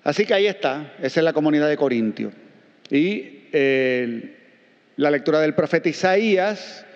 Así 0.05 0.25
que 0.25 0.33
ahí 0.33 0.47
está, 0.47 0.95
esa 1.03 1.21
es 1.21 1.25
la 1.25 1.35
comunidad 1.35 1.69
de 1.69 1.77
Corintio. 1.77 2.33
Y 2.91 3.45
eh, 3.53 4.37
la 4.97 5.11
lectura 5.11 5.41
del 5.41 5.55
profeta 5.55 5.89
Isaías 5.91 6.87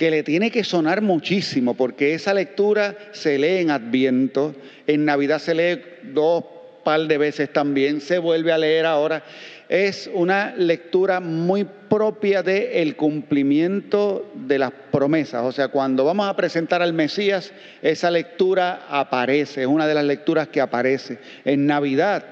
que 0.00 0.10
le 0.10 0.22
tiene 0.22 0.50
que 0.50 0.64
sonar 0.64 1.02
muchísimo, 1.02 1.74
porque 1.74 2.14
esa 2.14 2.32
lectura 2.32 2.96
se 3.12 3.36
lee 3.36 3.58
en 3.58 3.70
Adviento, 3.70 4.54
en 4.86 5.04
Navidad 5.04 5.38
se 5.38 5.54
lee 5.54 5.82
dos 6.14 6.42
par 6.82 7.02
de 7.02 7.18
veces 7.18 7.52
también, 7.52 8.00
se 8.00 8.16
vuelve 8.16 8.50
a 8.50 8.56
leer 8.56 8.86
ahora. 8.86 9.22
Es 9.68 10.10
una 10.14 10.54
lectura 10.56 11.20
muy 11.20 11.66
propia 11.90 12.42
del 12.42 12.96
cumplimiento 12.96 14.32
de 14.34 14.58
las 14.58 14.72
promesas. 14.90 15.44
O 15.44 15.52
sea, 15.52 15.68
cuando 15.68 16.06
vamos 16.06 16.26
a 16.30 16.34
presentar 16.34 16.80
al 16.80 16.94
Mesías, 16.94 17.52
esa 17.82 18.10
lectura 18.10 18.86
aparece, 18.88 19.60
es 19.60 19.66
una 19.66 19.86
de 19.86 19.92
las 19.92 20.04
lecturas 20.06 20.48
que 20.48 20.62
aparece. 20.62 21.18
En 21.44 21.66
Navidad 21.66 22.24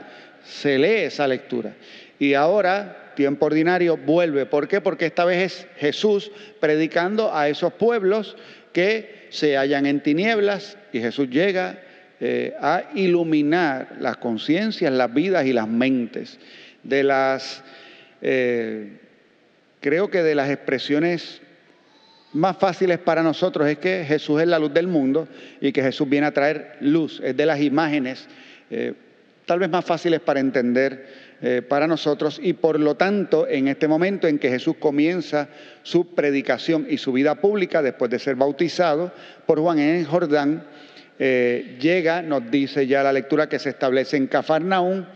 se 0.42 0.78
lee 0.78 1.02
esa 1.02 1.28
lectura. 1.28 1.74
Y 2.18 2.32
ahora 2.32 3.07
tiempo 3.18 3.46
ordinario 3.46 3.96
vuelve. 3.96 4.46
¿Por 4.46 4.68
qué? 4.68 4.80
Porque 4.80 5.06
esta 5.06 5.24
vez 5.24 5.38
es 5.52 5.66
Jesús 5.76 6.30
predicando 6.60 7.34
a 7.34 7.48
esos 7.48 7.72
pueblos 7.72 8.36
que 8.72 9.26
se 9.30 9.56
hallan 9.56 9.86
en 9.86 10.04
tinieblas 10.04 10.78
y 10.92 11.00
Jesús 11.00 11.28
llega 11.28 11.80
eh, 12.20 12.54
a 12.60 12.84
iluminar 12.94 13.96
las 13.98 14.18
conciencias, 14.18 14.92
las 14.92 15.12
vidas 15.12 15.44
y 15.46 15.52
las 15.52 15.66
mentes 15.66 16.38
de 16.84 17.02
las, 17.02 17.64
eh, 18.22 18.98
creo 19.80 20.08
que 20.10 20.22
de 20.22 20.36
las 20.36 20.48
expresiones 20.48 21.42
más 22.32 22.56
fáciles 22.56 22.98
para 22.98 23.24
nosotros 23.24 23.66
es 23.66 23.78
que 23.78 24.04
Jesús 24.06 24.40
es 24.40 24.46
la 24.46 24.60
luz 24.60 24.72
del 24.72 24.86
mundo 24.86 25.26
y 25.60 25.72
que 25.72 25.82
Jesús 25.82 26.08
viene 26.08 26.28
a 26.28 26.32
traer 26.32 26.76
luz, 26.82 27.20
es 27.24 27.36
de 27.36 27.46
las 27.46 27.60
imágenes 27.60 28.28
eh, 28.70 28.94
tal 29.44 29.58
vez 29.58 29.70
más 29.70 29.84
fáciles 29.84 30.20
para 30.20 30.38
entender 30.38 31.27
eh, 31.40 31.62
para 31.62 31.86
nosotros 31.86 32.40
y 32.42 32.54
por 32.54 32.80
lo 32.80 32.96
tanto 32.96 33.46
en 33.46 33.68
este 33.68 33.86
momento 33.86 34.26
en 34.26 34.40
que 34.40 34.50
Jesús 34.50 34.74
comienza 34.80 35.48
su 35.84 36.12
predicación 36.14 36.88
y 36.90 36.98
su 36.98 37.12
vida 37.12 37.36
pública 37.36 37.80
después 37.80 38.10
de 38.10 38.18
ser 38.18 38.34
bautizado 38.34 39.12
por 39.46 39.60
Juan 39.60 39.78
en 39.78 40.04
Jordán, 40.04 40.66
eh, 41.20 41.76
llega, 41.80 42.22
nos 42.22 42.50
dice 42.50 42.88
ya 42.88 43.04
la 43.04 43.12
lectura 43.12 43.48
que 43.48 43.60
se 43.60 43.68
establece 43.68 44.16
en 44.16 44.26
Cafarnaún, 44.26 45.06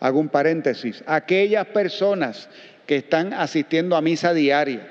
hago 0.00 0.18
un 0.18 0.30
paréntesis, 0.30 1.04
aquellas 1.06 1.66
personas 1.66 2.48
que 2.86 2.96
están 2.96 3.34
asistiendo 3.34 3.96
a 3.96 4.00
misa 4.00 4.32
diaria 4.32 4.86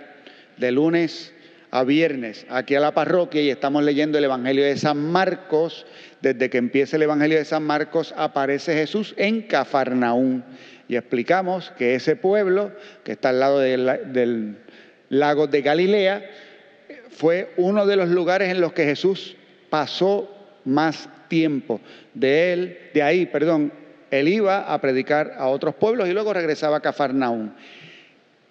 de 0.58 0.72
lunes 0.72 1.34
a 1.72 1.84
viernes 1.84 2.46
aquí 2.50 2.76
a 2.76 2.80
la 2.80 2.94
parroquia 2.94 3.42
y 3.42 3.50
estamos 3.50 3.84
leyendo 3.84 4.18
el 4.18 4.24
Evangelio 4.24 4.64
de 4.64 4.78
San 4.78 5.12
Marcos, 5.12 5.86
desde 6.22 6.50
que 6.50 6.58
empieza 6.58 6.96
el 6.96 7.04
Evangelio 7.04 7.38
de 7.38 7.46
San 7.46 7.64
Marcos 7.64 8.14
aparece 8.16 8.74
Jesús 8.74 9.14
en 9.18 9.42
Cafarnaún 9.42 10.44
y 10.88 10.96
explicamos 10.96 11.72
que 11.78 11.96
ese 11.96 12.16
pueblo, 12.16 12.72
que 13.04 13.14
está 13.14 13.30
al 13.30 13.40
lado 13.40 13.60
del, 13.60 14.58
lago 15.10 15.48
de 15.48 15.62
Galilea, 15.62 16.30
fue 17.10 17.54
uno 17.58 17.86
de 17.86 17.96
los 17.96 18.10
lugares 18.10 18.50
en 18.50 18.62
los 18.62 18.74
que 18.74 18.86
Jesús 18.86 19.36
pasó 19.70 20.30
más 20.66 21.10
tiempo. 21.28 21.80
De 22.14 22.54
él, 22.54 22.78
de 22.94 23.04
ahí, 23.04 23.26
perdón, 23.26 23.72
Él 24.12 24.28
iba 24.28 24.72
a 24.74 24.80
predicar 24.82 25.34
a 25.38 25.48
otros 25.48 25.76
pueblos 25.76 26.08
y 26.08 26.14
luego 26.14 26.34
regresaba 26.34 26.78
a 26.78 26.82
Cafarnaún. 26.82 27.54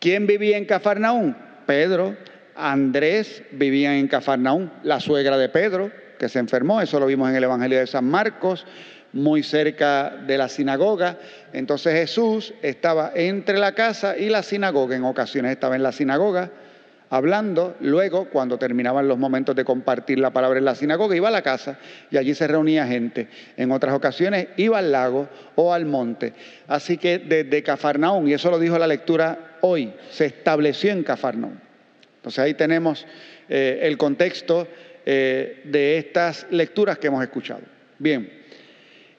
¿Quién 0.01 0.27
vivía 0.27 0.57
en 0.57 0.65
Cafarnaún? 0.65 1.37
Pedro, 1.67 2.17
Andrés 2.57 3.43
vivían 3.53 3.95
en 3.95 4.09
Cafarnaún, 4.09 4.71
la 4.83 5.01
suegra 5.01 5.39
de 5.39 5.49
Pedro, 5.49 5.91
que 6.19 6.29
se 6.29 6.39
enfermó, 6.39 6.81
eso 6.81 7.01
lo 7.01 7.07
vimos 7.07 7.29
en 7.31 7.37
el 7.37 7.45
Evangelio 7.45 7.79
de 7.79 7.87
San 7.87 8.05
Marcos, 8.05 8.67
muy 9.15 9.43
cerca 9.43 10.11
de 10.27 10.37
la 10.37 10.49
sinagoga. 10.49 11.19
Entonces 11.53 11.95
Jesús 11.95 12.53
estaba 12.61 13.13
entre 13.15 13.59
la 13.59 13.73
casa 13.73 14.19
y 14.19 14.29
la 14.29 14.43
sinagoga, 14.43 14.95
en 14.95 15.05
ocasiones 15.05 15.53
estaba 15.53 15.77
en 15.77 15.83
la 15.83 15.93
sinagoga 15.93 16.51
hablando, 17.11 17.77
luego 17.81 18.29
cuando 18.29 18.59
terminaban 18.59 19.07
los 19.07 19.19
momentos 19.19 19.55
de 19.55 19.65
compartir 19.65 20.19
la 20.19 20.33
palabra 20.33 20.59
en 20.59 20.65
la 20.65 20.75
sinagoga, 20.75 21.15
iba 21.15 21.29
a 21.29 21.31
la 21.31 21.43
casa 21.43 21.79
y 22.11 22.17
allí 22.17 22.35
se 22.35 22.49
reunía 22.49 22.89
gente. 22.89 23.29
En 23.57 23.71
otras 23.71 23.95
ocasiones 23.95 24.49
iba 24.57 24.79
al 24.79 24.91
lago 24.91 25.29
o 25.55 25.73
al 25.73 25.87
monte. 25.87 26.33
Así 26.67 26.99
que 26.99 27.21
desde 27.21 27.63
Cafarnaún, 27.63 28.27
y 28.27 28.33
eso 28.33 28.51
lo 28.51 28.59
dijo 28.59 28.79
la 28.79 28.89
lectura 28.89 29.59
hoy, 29.61 29.93
se 30.11 30.27
estableció 30.27 30.91
en 30.91 31.05
Cafarnaún. 31.05 31.61
Entonces 32.17 32.41
ahí 32.41 32.55
tenemos 32.55 33.07
eh, 33.49 33.79
el 33.83 33.97
contexto 33.97 34.67
eh, 35.07 35.61
de 35.65 35.99
estas 35.99 36.49
lecturas 36.51 36.99
que 36.99 37.07
hemos 37.07 37.23
escuchado. 37.23 37.61
Bien, 37.99 38.44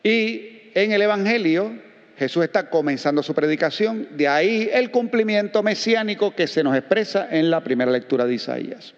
y 0.05 0.69
en 0.75 0.91
el 0.91 1.01
Evangelio 1.01 1.73
Jesús 2.15 2.43
está 2.43 2.69
comenzando 2.69 3.23
su 3.23 3.33
predicación, 3.33 4.07
de 4.11 4.27
ahí 4.27 4.69
el 4.71 4.91
cumplimiento 4.91 5.63
mesiánico 5.63 6.35
que 6.35 6.45
se 6.45 6.63
nos 6.63 6.77
expresa 6.77 7.27
en 7.31 7.49
la 7.49 7.63
primera 7.63 7.91
lectura 7.91 8.25
de 8.25 8.35
Isaías. 8.35 8.93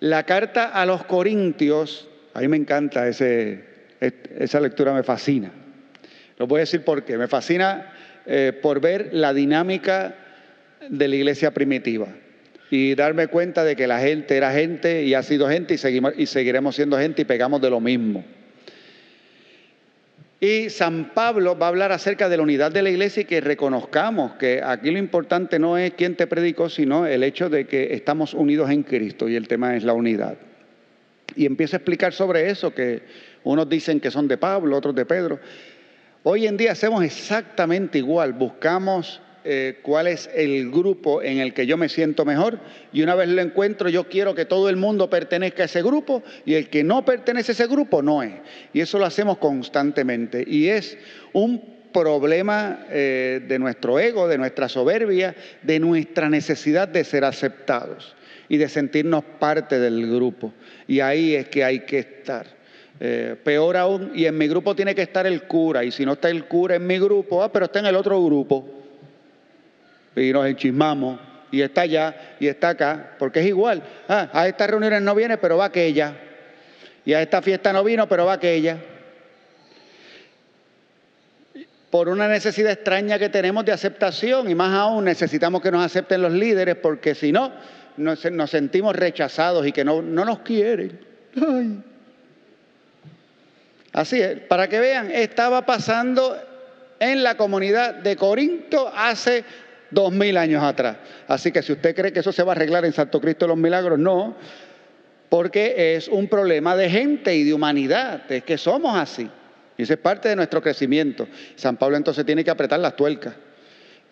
La 0.00 0.24
carta 0.24 0.68
a 0.68 0.86
los 0.86 1.04
Corintios, 1.04 2.08
a 2.32 2.40
mí 2.40 2.48
me 2.48 2.56
encanta 2.56 3.08
esa 3.08 4.60
lectura, 4.60 4.94
me 4.94 5.02
fascina. 5.02 5.52
Lo 6.38 6.46
voy 6.46 6.58
a 6.58 6.60
decir 6.60 6.82
por 6.82 7.04
qué. 7.04 7.18
Me 7.18 7.28
fascina 7.28 7.92
eh, 8.24 8.58
por 8.62 8.80
ver 8.80 9.10
la 9.12 9.34
dinámica 9.34 10.14
de 10.88 11.08
la 11.08 11.14
iglesia 11.14 11.50
primitiva 11.50 12.06
y 12.70 12.94
darme 12.94 13.26
cuenta 13.26 13.64
de 13.64 13.76
que 13.76 13.86
la 13.86 14.00
gente 14.00 14.34
era 14.34 14.50
gente 14.52 15.02
y 15.02 15.12
ha 15.12 15.22
sido 15.22 15.46
gente 15.46 15.74
y, 15.74 15.78
seguimos, 15.78 16.14
y 16.16 16.24
seguiremos 16.24 16.74
siendo 16.74 16.96
gente 16.96 17.22
y 17.22 17.24
pegamos 17.26 17.60
de 17.60 17.68
lo 17.68 17.80
mismo. 17.80 18.24
Y 20.40 20.70
San 20.70 21.14
Pablo 21.14 21.58
va 21.58 21.66
a 21.66 21.68
hablar 21.70 21.90
acerca 21.90 22.28
de 22.28 22.36
la 22.36 22.44
unidad 22.44 22.70
de 22.70 22.82
la 22.82 22.90
iglesia 22.90 23.22
y 23.22 23.24
que 23.24 23.40
reconozcamos 23.40 24.34
que 24.34 24.62
aquí 24.62 24.92
lo 24.92 24.98
importante 24.98 25.58
no 25.58 25.76
es 25.76 25.94
quién 25.94 26.14
te 26.14 26.28
predicó, 26.28 26.68
sino 26.68 27.06
el 27.06 27.24
hecho 27.24 27.50
de 27.50 27.66
que 27.66 27.92
estamos 27.94 28.34
unidos 28.34 28.70
en 28.70 28.84
Cristo 28.84 29.28
y 29.28 29.34
el 29.34 29.48
tema 29.48 29.74
es 29.74 29.82
la 29.82 29.94
unidad. 29.94 30.38
Y 31.34 31.44
empieza 31.44 31.76
a 31.76 31.78
explicar 31.78 32.12
sobre 32.12 32.50
eso, 32.50 32.72
que 32.72 33.02
unos 33.42 33.68
dicen 33.68 33.98
que 33.98 34.12
son 34.12 34.28
de 34.28 34.38
Pablo, 34.38 34.76
otros 34.76 34.94
de 34.94 35.06
Pedro. 35.06 35.40
Hoy 36.22 36.46
en 36.46 36.56
día 36.56 36.72
hacemos 36.72 37.02
exactamente 37.02 37.98
igual, 37.98 38.32
buscamos 38.32 39.20
eh, 39.44 39.78
cuál 39.82 40.08
es 40.08 40.28
el 40.34 40.70
grupo 40.70 41.22
en 41.22 41.38
el 41.38 41.54
que 41.54 41.66
yo 41.66 41.76
me 41.76 41.88
siento 41.88 42.24
mejor 42.24 42.58
y 42.92 43.02
una 43.02 43.14
vez 43.14 43.28
lo 43.28 43.40
encuentro 43.40 43.88
yo 43.88 44.08
quiero 44.08 44.34
que 44.34 44.44
todo 44.44 44.68
el 44.68 44.76
mundo 44.76 45.08
pertenezca 45.08 45.62
a 45.62 45.66
ese 45.66 45.82
grupo 45.82 46.22
y 46.44 46.54
el 46.54 46.68
que 46.68 46.82
no 46.82 47.04
pertenece 47.04 47.52
a 47.52 47.54
ese 47.54 47.66
grupo 47.66 48.02
no 48.02 48.22
es. 48.22 48.32
Y 48.72 48.80
eso 48.80 48.98
lo 48.98 49.06
hacemos 49.06 49.38
constantemente 49.38 50.44
y 50.46 50.68
es 50.68 50.98
un 51.32 51.78
problema 51.92 52.86
eh, 52.90 53.40
de 53.46 53.58
nuestro 53.58 53.98
ego, 53.98 54.28
de 54.28 54.38
nuestra 54.38 54.68
soberbia, 54.68 55.34
de 55.62 55.80
nuestra 55.80 56.28
necesidad 56.28 56.88
de 56.88 57.04
ser 57.04 57.24
aceptados 57.24 58.16
y 58.48 58.56
de 58.56 58.68
sentirnos 58.68 59.24
parte 59.38 59.78
del 59.78 60.06
grupo. 60.12 60.52
Y 60.86 61.00
ahí 61.00 61.34
es 61.34 61.48
que 61.48 61.64
hay 61.64 61.80
que 61.80 61.98
estar. 61.98 62.46
Eh, 63.00 63.36
peor 63.44 63.76
aún, 63.76 64.10
y 64.14 64.24
en 64.24 64.36
mi 64.36 64.48
grupo 64.48 64.74
tiene 64.74 64.94
que 64.94 65.02
estar 65.02 65.26
el 65.26 65.42
cura, 65.44 65.84
y 65.84 65.92
si 65.92 66.04
no 66.04 66.14
está 66.14 66.28
el 66.30 66.46
cura 66.46 66.74
en 66.74 66.86
mi 66.86 66.98
grupo, 66.98 67.44
ah, 67.44 67.52
pero 67.52 67.66
está 67.66 67.78
en 67.78 67.86
el 67.86 67.94
otro 67.94 68.22
grupo 68.24 68.77
y 70.20 70.32
nos 70.32 70.46
enchismamos 70.46 71.20
y 71.50 71.62
está 71.62 71.82
allá 71.82 72.36
y 72.40 72.46
está 72.46 72.70
acá, 72.70 73.16
porque 73.18 73.40
es 73.40 73.46
igual. 73.46 73.82
Ah, 74.08 74.28
a 74.32 74.48
estas 74.48 74.68
reuniones 74.70 75.02
no 75.02 75.14
viene, 75.14 75.38
pero 75.38 75.56
va 75.56 75.66
aquella. 75.66 76.14
Y 77.04 77.14
a 77.14 77.22
esta 77.22 77.40
fiesta 77.40 77.72
no 77.72 77.82
vino, 77.84 78.08
pero 78.08 78.26
va 78.26 78.34
aquella. 78.34 78.78
Por 81.90 82.08
una 82.08 82.28
necesidad 82.28 82.72
extraña 82.72 83.18
que 83.18 83.30
tenemos 83.30 83.64
de 83.64 83.72
aceptación 83.72 84.50
y 84.50 84.54
más 84.54 84.74
aún 84.74 85.04
necesitamos 85.04 85.62
que 85.62 85.70
nos 85.70 85.84
acepten 85.84 86.20
los 86.20 86.32
líderes 86.32 86.76
porque 86.76 87.14
si 87.14 87.32
no, 87.32 87.50
nos, 87.96 88.20
sentimos 88.50 88.94
rechazados 88.94 89.66
y 89.66 89.72
que 89.72 89.84
no, 89.84 90.02
no 90.02 90.24
nos 90.24 90.40
quieren. 90.40 91.00
Así 93.92 94.20
es, 94.20 94.40
para 94.40 94.68
que 94.68 94.78
vean, 94.78 95.10
estaba 95.10 95.64
pasando 95.64 96.36
en 97.00 97.22
la 97.22 97.36
comunidad 97.36 97.94
de 97.94 98.16
Corinto 98.16 98.92
hace 98.94 99.44
dos 99.90 100.12
mil 100.12 100.36
años 100.36 100.62
atrás. 100.62 100.96
Así 101.26 101.52
que 101.52 101.62
si 101.62 101.72
usted 101.72 101.94
cree 101.94 102.12
que 102.12 102.20
eso 102.20 102.32
se 102.32 102.42
va 102.42 102.52
a 102.52 102.56
arreglar 102.56 102.84
en 102.84 102.92
Santo 102.92 103.20
Cristo 103.20 103.44
de 103.44 103.48
los 103.48 103.58
Milagros, 103.58 103.98
no, 103.98 104.36
porque 105.28 105.96
es 105.96 106.08
un 106.08 106.28
problema 106.28 106.76
de 106.76 106.90
gente 106.90 107.34
y 107.34 107.44
de 107.44 107.54
humanidad, 107.54 108.30
es 108.30 108.44
que 108.44 108.58
somos 108.58 108.96
así. 108.96 109.28
Y 109.76 109.82
eso 109.82 109.92
es 109.92 109.98
parte 109.98 110.28
de 110.28 110.36
nuestro 110.36 110.60
crecimiento. 110.60 111.28
San 111.54 111.76
Pablo 111.76 111.96
entonces 111.96 112.24
tiene 112.26 112.42
que 112.42 112.50
apretar 112.50 112.80
las 112.80 112.96
tuercas 112.96 113.34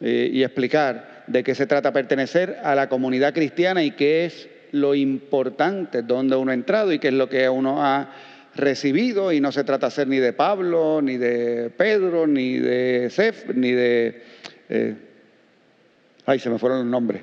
eh, 0.00 0.30
y 0.32 0.42
explicar 0.42 1.24
de 1.26 1.42
qué 1.42 1.54
se 1.54 1.66
trata 1.66 1.92
pertenecer 1.92 2.58
a 2.62 2.74
la 2.74 2.88
comunidad 2.88 3.34
cristiana 3.34 3.82
y 3.82 3.90
qué 3.92 4.26
es 4.26 4.48
lo 4.72 4.94
importante, 4.94 6.02
dónde 6.02 6.36
uno 6.36 6.50
ha 6.50 6.54
entrado 6.54 6.92
y 6.92 6.98
qué 6.98 7.08
es 7.08 7.14
lo 7.14 7.28
que 7.28 7.48
uno 7.48 7.84
ha 7.84 8.12
recibido. 8.54 9.32
Y 9.32 9.40
no 9.40 9.50
se 9.50 9.64
trata 9.64 9.90
ser 9.90 10.06
ni 10.06 10.18
de 10.18 10.32
Pablo, 10.32 11.00
ni 11.02 11.16
de 11.16 11.70
Pedro, 11.70 12.26
ni 12.26 12.58
de 12.58 13.10
Sef, 13.10 13.46
ni 13.54 13.72
de... 13.72 14.22
Eh, 14.68 14.94
Ay, 16.26 16.40
se 16.40 16.50
me 16.50 16.58
fueron 16.58 16.78
los 16.78 16.86
nombres. 16.86 17.22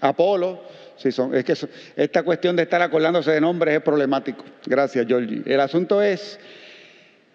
Apolo. 0.00 0.60
Sí, 0.96 1.10
son, 1.10 1.34
es 1.34 1.44
que 1.44 1.54
esta 1.96 2.22
cuestión 2.22 2.56
de 2.56 2.64
estar 2.64 2.82
acordándose 2.82 3.30
de 3.30 3.40
nombres 3.40 3.76
es 3.76 3.82
problemático. 3.82 4.44
Gracias, 4.66 5.06
Georgie. 5.06 5.42
El 5.46 5.60
asunto 5.60 6.02
es, 6.02 6.38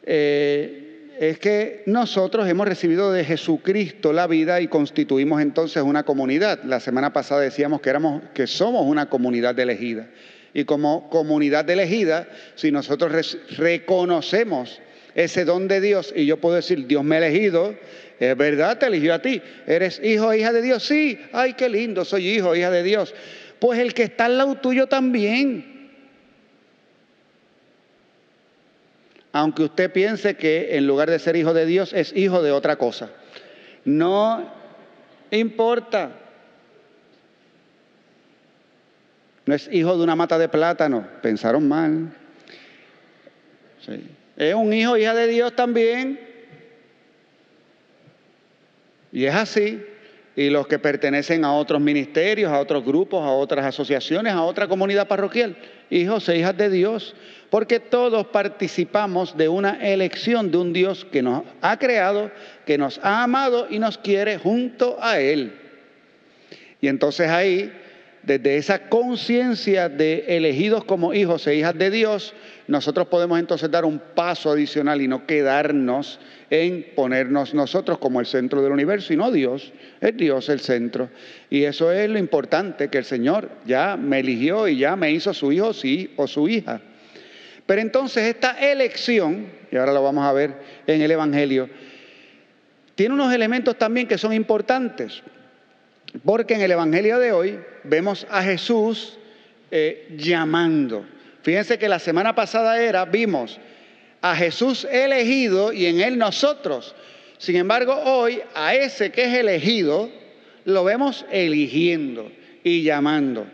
eh, 0.03 1.15
es 1.19 1.39
que 1.39 1.83
nosotros 1.85 2.47
hemos 2.47 2.67
recibido 2.67 3.12
de 3.12 3.25
Jesucristo 3.25 4.13
la 4.13 4.27
vida 4.27 4.62
y 4.62 4.67
constituimos 4.67 5.41
entonces 5.41 5.83
una 5.83 6.03
comunidad. 6.03 6.63
La 6.63 6.79
semana 6.79 7.12
pasada 7.12 7.41
decíamos 7.41 7.81
que, 7.81 7.89
éramos, 7.89 8.21
que 8.33 8.47
somos 8.47 8.85
una 8.85 9.09
comunidad 9.09 9.57
elegida. 9.59 10.07
Y 10.53 10.65
como 10.65 11.09
comunidad 11.09 11.69
elegida, 11.69 12.27
si 12.55 12.71
nosotros 12.71 13.38
reconocemos 13.57 14.81
ese 15.15 15.45
don 15.45 15.67
de 15.67 15.81
Dios, 15.81 16.13
y 16.15 16.25
yo 16.25 16.37
puedo 16.37 16.55
decir, 16.55 16.87
Dios 16.87 17.03
me 17.03 17.15
ha 17.15 17.19
elegido, 17.19 17.75
es 18.19 18.35
verdad, 18.35 18.77
te 18.77 18.87
eligió 18.87 19.13
a 19.13 19.21
ti. 19.21 19.41
¿Eres 19.65 20.01
hijo 20.03 20.27
o 20.27 20.33
hija 20.33 20.51
de 20.51 20.61
Dios? 20.61 20.83
Sí. 20.83 21.17
Ay, 21.31 21.53
qué 21.53 21.69
lindo, 21.69 22.03
soy 22.03 22.27
hijo 22.27 22.49
o 22.49 22.55
hija 22.55 22.69
de 22.69 22.83
Dios. 22.83 23.15
Pues 23.59 23.79
el 23.79 23.93
que 23.93 24.03
está 24.03 24.25
al 24.25 24.37
lado 24.37 24.55
tuyo 24.55 24.87
también. 24.87 25.79
Aunque 29.31 29.63
usted 29.63 29.91
piense 29.91 30.35
que 30.35 30.75
en 30.75 30.85
lugar 30.85 31.09
de 31.09 31.19
ser 31.19 31.35
hijo 31.35 31.53
de 31.53 31.65
Dios 31.65 31.93
es 31.93 32.13
hijo 32.15 32.41
de 32.41 32.51
otra 32.51 32.75
cosa. 32.77 33.09
No 33.85 34.51
importa. 35.31 36.11
No 39.45 39.55
es 39.55 39.69
hijo 39.71 39.95
de 39.97 40.03
una 40.03 40.15
mata 40.15 40.37
de 40.37 40.49
plátano. 40.49 41.07
Pensaron 41.21 41.67
mal. 41.67 42.13
Es 44.39 44.56
un 44.56 44.71
hijo, 44.71 44.95
hija 44.95 45.13
de 45.13 45.28
Dios 45.28 45.54
también. 45.54 46.17
Y 49.12 49.25
es 49.25 49.36
así. 49.36 49.84
Y 50.34 50.49
los 50.49 50.65
que 50.65 50.80
pertenecen 50.80 51.43
a 51.43 51.54
otros 51.54 51.82
ministerios, 51.82 52.49
a 52.49 52.60
otros 52.60 52.86
grupos, 52.86 53.21
a 53.21 53.32
otras 53.32 53.65
asociaciones, 53.65 54.32
a 54.32 54.43
otra 54.43 54.69
comunidad 54.69 55.10
parroquial, 55.10 55.58
hijos 55.89 56.30
e 56.30 56.38
hijas 56.38 56.56
de 56.56 56.69
Dios, 56.69 57.15
porque 57.49 57.82
todos 57.82 58.28
participamos 58.28 59.36
de 59.36 59.49
una 59.49 59.71
elección 59.86 60.52
de 60.52 60.58
un 60.58 60.71
Dios 60.71 61.06
que 61.12 61.21
nos 61.21 61.43
ha 61.62 61.78
creado, 61.78 62.32
que 62.65 62.78
nos 62.78 62.97
ha 63.04 63.23
amado 63.23 63.67
y 63.69 63.80
nos 63.80 63.97
quiere 63.97 64.38
junto 64.38 64.97
a 65.02 65.19
Él. 65.19 65.52
Y 66.80 66.88
entonces 66.88 67.30
ahí, 67.30 67.73
desde 68.23 68.56
esa 68.56 68.88
conciencia 68.88 69.89
de 69.89 70.23
elegidos 70.30 70.86
como 70.86 71.13
hijos 71.13 71.45
e 71.47 71.56
hijas 71.56 71.78
de 71.78 71.91
Dios, 71.91 72.34
nosotros 72.69 73.08
podemos 73.08 73.39
entonces 73.39 73.71
dar 73.71 73.84
un 73.84 73.97
paso 73.97 74.51
adicional 74.51 75.01
y 75.01 75.08
no 75.08 75.25
quedarnos 75.25 76.19
en 76.51 76.86
ponernos 76.95 77.55
nosotros 77.55 77.97
como 77.97 78.19
el 78.19 78.27
centro 78.27 78.62
del 78.62 78.71
universo 78.71 79.12
y 79.12 79.17
no 79.17 79.32
Dios, 79.32 79.73
es 79.99 80.15
Dios 80.15 80.49
el 80.49 80.60
centro. 80.60 81.10
Y 81.49 81.63
eso 81.63 81.91
es 81.91 82.08
lo 82.08 82.19
importante, 82.19 82.89
que 82.89 82.99
el 82.99 83.05
Señor 83.05 83.49
ya 83.65 83.97
me 83.97 84.19
eligió 84.19 84.67
y 84.67 84.77
ya 84.77 84.95
me 84.95 85.12
hizo 85.12 85.34
su 85.34 85.51
hijo 85.51 85.73
sí, 85.73 86.13
o 86.15 86.27
su 86.27 86.47
hija. 86.47 86.79
Pero 87.65 87.82
entonces 87.82 88.25
esta 88.25 88.51
elección, 88.51 89.47
y 89.71 89.75
ahora 89.75 89.91
lo 89.91 90.03
vamos 90.03 90.23
a 90.23 90.32
ver 90.32 90.53
en 90.86 91.01
el 91.01 91.10
Evangelio, 91.10 91.71
tiene 92.93 93.15
unos 93.15 93.34
elementos 93.34 93.79
también 93.79 94.08
que 94.08 94.19
son 94.19 94.32
importantes, 94.32 95.23
porque 96.23 96.53
en 96.53 96.62
el 96.62 96.69
Evangelio 96.69 97.17
de 97.17 97.32
hoy 97.32 97.60
vemos 97.84 98.27
a 98.29 98.43
Jesús 98.43 99.17
eh, 99.71 100.13
llamando. 100.19 101.03
Fíjense 101.41 101.78
que 101.80 101.89
la 101.89 101.99
semana 101.99 102.36
pasada 102.36 102.82
era, 102.82 103.06
vimos 103.06 103.60
a 104.21 104.36
Jesús 104.36 104.86
elegido 104.91 105.71
y 105.71 105.86
en 105.86 106.02
él 106.02 106.17
nosotros. 106.17 106.95
Sin 107.38 107.56
embargo, 107.56 107.95
hoy 107.95 108.41
a 108.54 108.75
ese 108.75 109.12
que 109.12 109.23
es 109.23 109.34
elegido 109.34 110.10
lo 110.65 110.84
vemos 110.84 111.25
eligiendo 111.32 112.32
y 112.63 112.84
llamando. 112.84 113.47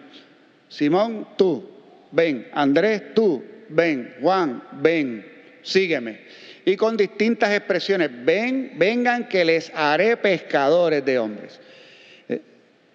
Simón, 0.70 1.28
tú, 1.38 1.70
ven. 2.12 2.48
Andrés, 2.54 3.14
tú, 3.14 3.44
ven. 3.70 4.16
Juan, 4.22 4.64
ven. 4.82 5.26
Sígueme. 5.62 6.20
Y 6.66 6.76
con 6.76 6.98
distintas 6.98 7.54
expresiones, 7.54 8.10
ven, 8.26 8.74
vengan 8.76 9.30
que 9.30 9.46
les 9.46 9.72
haré 9.76 10.18
pescadores 10.18 11.06
de 11.06 11.20
hombres. 11.20 11.60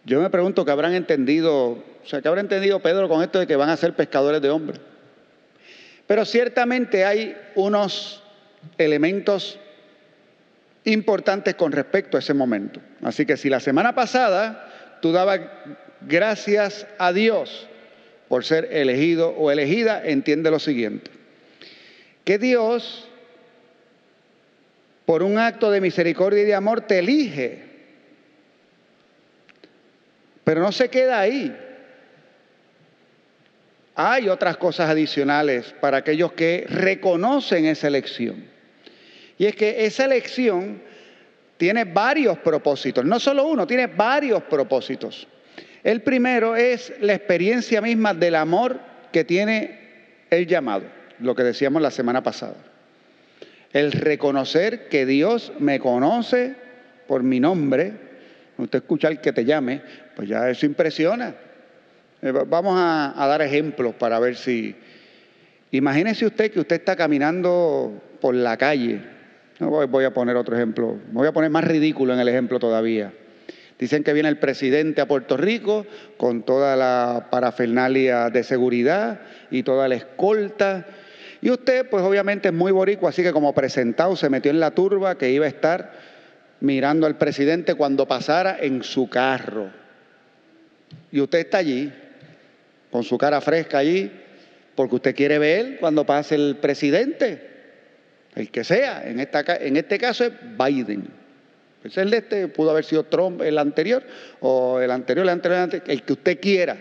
Yo 0.04 0.20
me 0.20 0.30
pregunto 0.30 0.64
qué 0.64 0.70
habrán 0.70 0.94
entendido, 0.94 1.70
o 1.70 1.84
sea, 2.04 2.22
qué 2.22 2.28
habrá 2.28 2.40
entendido 2.40 2.80
Pedro 2.80 3.08
con 3.08 3.22
esto 3.22 3.38
de 3.38 3.46
que 3.46 3.56
van 3.56 3.68
a 3.68 3.76
ser 3.76 3.94
pescadores 3.94 4.40
de 4.40 4.50
hombres. 4.50 4.80
Pero 6.06 6.24
ciertamente 6.24 7.04
hay 7.04 7.36
unos 7.54 8.22
elementos 8.78 9.58
importantes 10.84 11.54
con 11.54 11.72
respecto 11.72 12.16
a 12.16 12.20
ese 12.20 12.34
momento. 12.34 12.80
Así 13.02 13.26
que 13.26 13.36
si 13.36 13.48
la 13.48 13.60
semana 13.60 13.94
pasada 13.94 14.98
tú 15.02 15.12
dabas 15.12 15.40
gracias 16.00 16.86
a 16.98 17.12
Dios 17.12 17.68
por 18.28 18.44
ser 18.44 18.68
elegido 18.72 19.30
o 19.30 19.50
elegida, 19.50 20.02
entiende 20.04 20.50
lo 20.50 20.58
siguiente. 20.58 21.10
Que 22.24 22.38
Dios, 22.38 23.08
por 25.04 25.22
un 25.22 25.38
acto 25.38 25.70
de 25.70 25.80
misericordia 25.80 26.42
y 26.42 26.46
de 26.46 26.54
amor, 26.54 26.82
te 26.82 27.00
elige. 27.00 27.69
Pero 30.50 30.62
no 30.62 30.72
se 30.72 30.88
queda 30.88 31.20
ahí. 31.20 31.56
Hay 33.94 34.28
otras 34.28 34.56
cosas 34.56 34.90
adicionales 34.90 35.72
para 35.80 35.98
aquellos 35.98 36.32
que 36.32 36.66
reconocen 36.68 37.66
esa 37.66 37.86
elección. 37.86 38.46
Y 39.38 39.46
es 39.46 39.54
que 39.54 39.86
esa 39.86 40.06
elección 40.06 40.82
tiene 41.56 41.84
varios 41.84 42.36
propósitos, 42.38 43.04
no 43.04 43.20
solo 43.20 43.46
uno, 43.46 43.64
tiene 43.64 43.86
varios 43.86 44.42
propósitos. 44.42 45.28
El 45.84 46.02
primero 46.02 46.56
es 46.56 46.94
la 47.00 47.14
experiencia 47.14 47.80
misma 47.80 48.12
del 48.12 48.34
amor 48.34 48.80
que 49.12 49.22
tiene 49.22 49.78
el 50.30 50.48
llamado, 50.48 50.82
lo 51.20 51.36
que 51.36 51.44
decíamos 51.44 51.80
la 51.80 51.92
semana 51.92 52.24
pasada. 52.24 52.56
El 53.72 53.92
reconocer 53.92 54.88
que 54.88 55.06
Dios 55.06 55.52
me 55.60 55.78
conoce 55.78 56.56
por 57.06 57.22
mi 57.22 57.38
nombre, 57.38 58.10
usted 58.58 58.80
escucha 58.80 59.06
al 59.06 59.20
que 59.20 59.32
te 59.32 59.44
llame, 59.44 59.82
pues 60.20 60.28
ya 60.28 60.50
eso 60.50 60.66
impresiona. 60.66 61.34
Eh, 62.20 62.30
vamos 62.30 62.74
a, 62.76 63.26
dar 63.26 63.40
ejemplos 63.40 63.94
para 63.94 64.20
ver 64.20 64.36
si... 64.36 64.76
Imagínese 65.70 66.26
usted 66.26 66.50
que 66.50 66.60
usted 66.60 66.76
está 66.76 66.94
caminando 66.94 68.02
por 68.20 68.34
la 68.34 68.58
calle. 68.58 69.00
voy 69.60 70.04
a 70.04 70.12
poner 70.12 70.36
otro 70.36 70.54
ejemplo. 70.54 70.98
Me 71.06 71.14
voy 71.14 71.26
a 71.26 71.32
poner 71.32 71.48
más 71.48 71.64
ridículo 71.64 72.12
en 72.12 72.20
el 72.20 72.28
ejemplo 72.28 72.58
todavía. 72.58 73.14
Dicen 73.78 74.04
que 74.04 74.12
viene 74.12 74.28
el 74.28 74.36
presidente 74.36 75.00
a 75.00 75.08
Puerto 75.08 75.38
Rico 75.38 75.86
con 76.18 76.42
toda 76.42 76.76
la 76.76 77.28
parafernalia 77.30 78.28
de 78.28 78.44
seguridad 78.44 79.22
y 79.50 79.62
toda 79.62 79.88
la 79.88 79.94
escolta. 79.94 80.84
Y 81.40 81.48
usted, 81.48 81.88
pues 81.88 82.02
obviamente 82.02 82.48
es 82.48 82.54
muy 82.54 82.72
boricua, 82.72 83.08
así 83.08 83.22
que 83.22 83.32
como 83.32 83.54
presentado 83.54 84.16
se 84.16 84.28
metió 84.28 84.50
en 84.50 84.60
la 84.60 84.72
turba 84.72 85.16
que 85.16 85.30
iba 85.30 85.46
a 85.46 85.48
estar 85.48 85.92
mirando 86.60 87.06
al 87.06 87.16
presidente 87.16 87.74
cuando 87.74 88.06
pasara 88.06 88.58
en 88.60 88.82
su 88.82 89.08
carro. 89.08 89.79
Y 91.12 91.20
usted 91.20 91.40
está 91.40 91.58
allí 91.58 91.92
con 92.90 93.04
su 93.04 93.16
cara 93.18 93.40
fresca 93.40 93.78
allí, 93.78 94.10
porque 94.74 94.96
usted 94.96 95.14
quiere 95.14 95.38
ver 95.38 95.78
cuando 95.78 96.04
pase 96.04 96.34
el 96.34 96.56
presidente, 96.56 97.48
el 98.34 98.50
que 98.50 98.64
sea, 98.64 99.02
en, 99.06 99.20
este 99.20 99.98
caso 99.98 100.24
es 100.24 100.32
Biden. 100.56 101.08
Pues 101.82 101.96
el 101.98 102.10
de 102.10 102.18
este 102.18 102.48
pudo 102.48 102.70
haber 102.70 102.84
sido 102.84 103.04
Trump 103.04 103.42
el 103.42 103.58
anterior, 103.58 104.04
o 104.40 104.80
el 104.80 104.90
anterior, 104.90 105.24
el 105.24 105.30
anterior, 105.30 105.58
el, 105.58 105.64
anterior, 105.64 105.90
el 105.90 106.02
que 106.02 106.12
usted 106.12 106.40
quiera, 106.40 106.76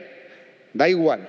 da 0.74 0.90
igual. 0.90 1.28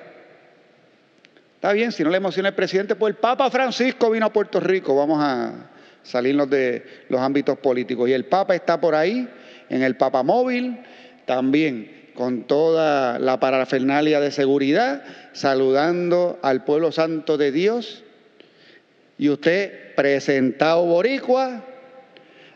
Está 1.55 1.73
bien, 1.73 1.93
si 1.93 2.03
no 2.03 2.11
le 2.11 2.17
emociona 2.17 2.49
el 2.49 2.55
presidente, 2.55 2.97
pues 2.97 3.13
el 3.13 3.17
Papa 3.19 3.51
Francisco 3.51 4.11
vino 4.11 4.27
a 4.27 4.33
Puerto 4.33 4.61
Rico, 4.61 4.97
vamos 4.97 5.19
a 5.23 5.71
salirnos 6.03 6.49
de 6.49 7.05
los 7.09 7.21
ámbitos 7.21 7.59
políticos. 7.59 8.09
Y 8.09 8.13
el 8.13 8.25
Papa 8.25 8.55
está 8.55 8.81
por 8.81 8.95
ahí, 8.95 9.29
en 9.69 9.83
el 9.83 9.97
Papa 9.97 10.23
móvil, 10.23 10.79
también 11.27 12.00
con 12.21 12.43
toda 12.43 13.19
la 13.19 13.41
parafernalia 13.41 14.21
de 14.21 14.31
seguridad, 14.31 15.03
saludando 15.33 16.39
al 16.43 16.65
pueblo 16.65 16.93
santo 16.93 17.39
de 17.39 17.51
Dios. 17.51 18.05
Y 19.17 19.31
usted, 19.31 19.95
presentado 19.95 20.85
boricua, 20.85 21.65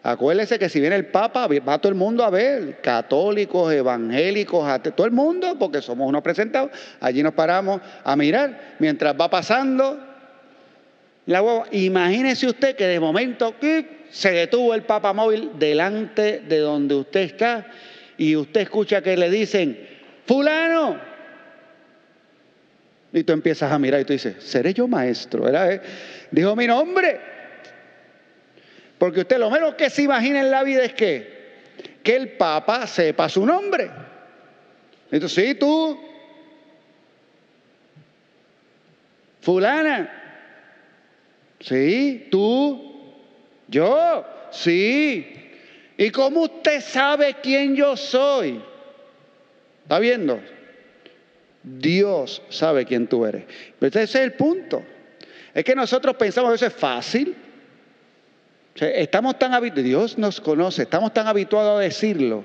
acuérdese 0.02 0.58
que 0.58 0.68
si 0.68 0.80
viene 0.80 0.96
el 0.96 1.06
Papa, 1.06 1.48
va 1.66 1.78
todo 1.78 1.88
el 1.88 1.94
mundo 1.94 2.24
a 2.24 2.28
ver, 2.28 2.82
católicos, 2.82 3.72
evangélicos, 3.72 4.70
todo 4.94 5.06
el 5.06 5.12
mundo, 5.14 5.56
porque 5.58 5.80
somos 5.80 6.06
unos 6.06 6.20
presentados. 6.20 6.70
Allí 7.00 7.22
nos 7.22 7.32
paramos 7.32 7.80
a 8.04 8.14
mirar 8.16 8.76
mientras 8.80 9.18
va 9.18 9.30
pasando 9.30 9.98
la 11.24 11.40
hueva. 11.40 11.64
Imagínese 11.72 12.48
usted 12.48 12.76
que 12.76 12.86
de 12.86 13.00
momento 13.00 13.54
se 14.10 14.30
detuvo 14.30 14.74
el 14.74 14.82
Papa 14.82 15.14
móvil 15.14 15.52
delante 15.58 16.40
de 16.40 16.58
donde 16.58 16.96
usted 16.96 17.20
está 17.20 17.66
y 18.16 18.36
usted 18.36 18.62
escucha 18.62 19.02
que 19.02 19.16
le 19.16 19.30
dicen, 19.30 19.78
fulano. 20.26 21.00
Y 23.12 23.22
tú 23.22 23.32
empiezas 23.32 23.70
a 23.70 23.78
mirar 23.78 24.00
y 24.00 24.04
tú 24.04 24.12
dices, 24.12 24.42
¿seré 24.42 24.74
yo 24.74 24.88
maestro? 24.88 25.44
¿verdad? 25.44 25.80
Dijo 26.30 26.56
mi 26.56 26.66
nombre. 26.66 27.20
Porque 28.98 29.20
usted 29.20 29.38
lo 29.38 29.50
menos 29.50 29.74
que 29.74 29.90
se 29.90 30.02
imagina 30.02 30.40
en 30.40 30.50
la 30.50 30.62
vida 30.62 30.84
es 30.84 30.94
que, 30.94 31.34
que 32.02 32.16
el 32.16 32.30
Papa 32.30 32.86
sepa 32.86 33.28
su 33.28 33.44
nombre. 33.44 33.90
Entonces, 35.10 35.46
sí, 35.46 35.54
tú, 35.54 36.00
fulana, 39.40 40.10
sí, 41.60 42.28
tú, 42.30 43.14
yo, 43.68 44.26
sí, 44.50 45.43
¿Y 45.96 46.10
cómo 46.10 46.42
usted 46.42 46.80
sabe 46.80 47.36
quién 47.42 47.76
yo 47.76 47.96
soy? 47.96 48.60
¿Está 49.82 49.98
viendo? 49.98 50.40
Dios 51.62 52.42
sabe 52.48 52.84
quién 52.84 53.06
tú 53.06 53.24
eres. 53.24 53.44
Pero 53.78 53.88
ese 53.88 54.02
es 54.02 54.14
el 54.16 54.32
punto. 54.32 54.82
Es 55.54 55.64
que 55.64 55.74
nosotros 55.74 56.16
pensamos 56.16 56.50
que 56.50 56.56
eso 56.56 56.66
es 56.66 56.74
fácil. 56.74 57.36
estamos 58.74 59.38
tan 59.38 59.54
habituados, 59.54 59.84
Dios 59.84 60.18
nos 60.18 60.40
conoce, 60.40 60.82
estamos 60.82 61.14
tan 61.14 61.28
habituados 61.28 61.78
a 61.78 61.82
decirlo. 61.82 62.44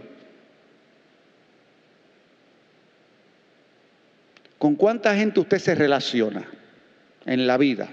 ¿Con 4.59 4.75
cuánta 4.75 5.15
gente 5.15 5.39
usted 5.39 5.57
se 5.57 5.73
relaciona 5.73 6.45
en 7.25 7.47
la 7.47 7.57
vida? 7.57 7.89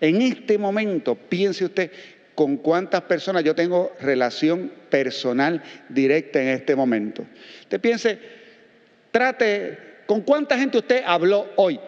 En 0.00 0.22
este 0.22 0.58
momento, 0.58 1.14
piense 1.14 1.66
usted 1.66 1.92
con 2.40 2.56
cuántas 2.56 3.02
personas 3.02 3.44
yo 3.44 3.54
tengo 3.54 3.92
relación 4.00 4.72
personal 4.88 5.62
directa 5.90 6.40
en 6.40 6.48
este 6.48 6.74
momento. 6.74 7.26
Usted 7.60 7.78
piense, 7.78 8.18
trate, 9.10 9.76
¿con 10.06 10.22
cuánta 10.22 10.56
gente 10.56 10.78
usted 10.78 11.02
habló 11.04 11.50
hoy? 11.56 11.78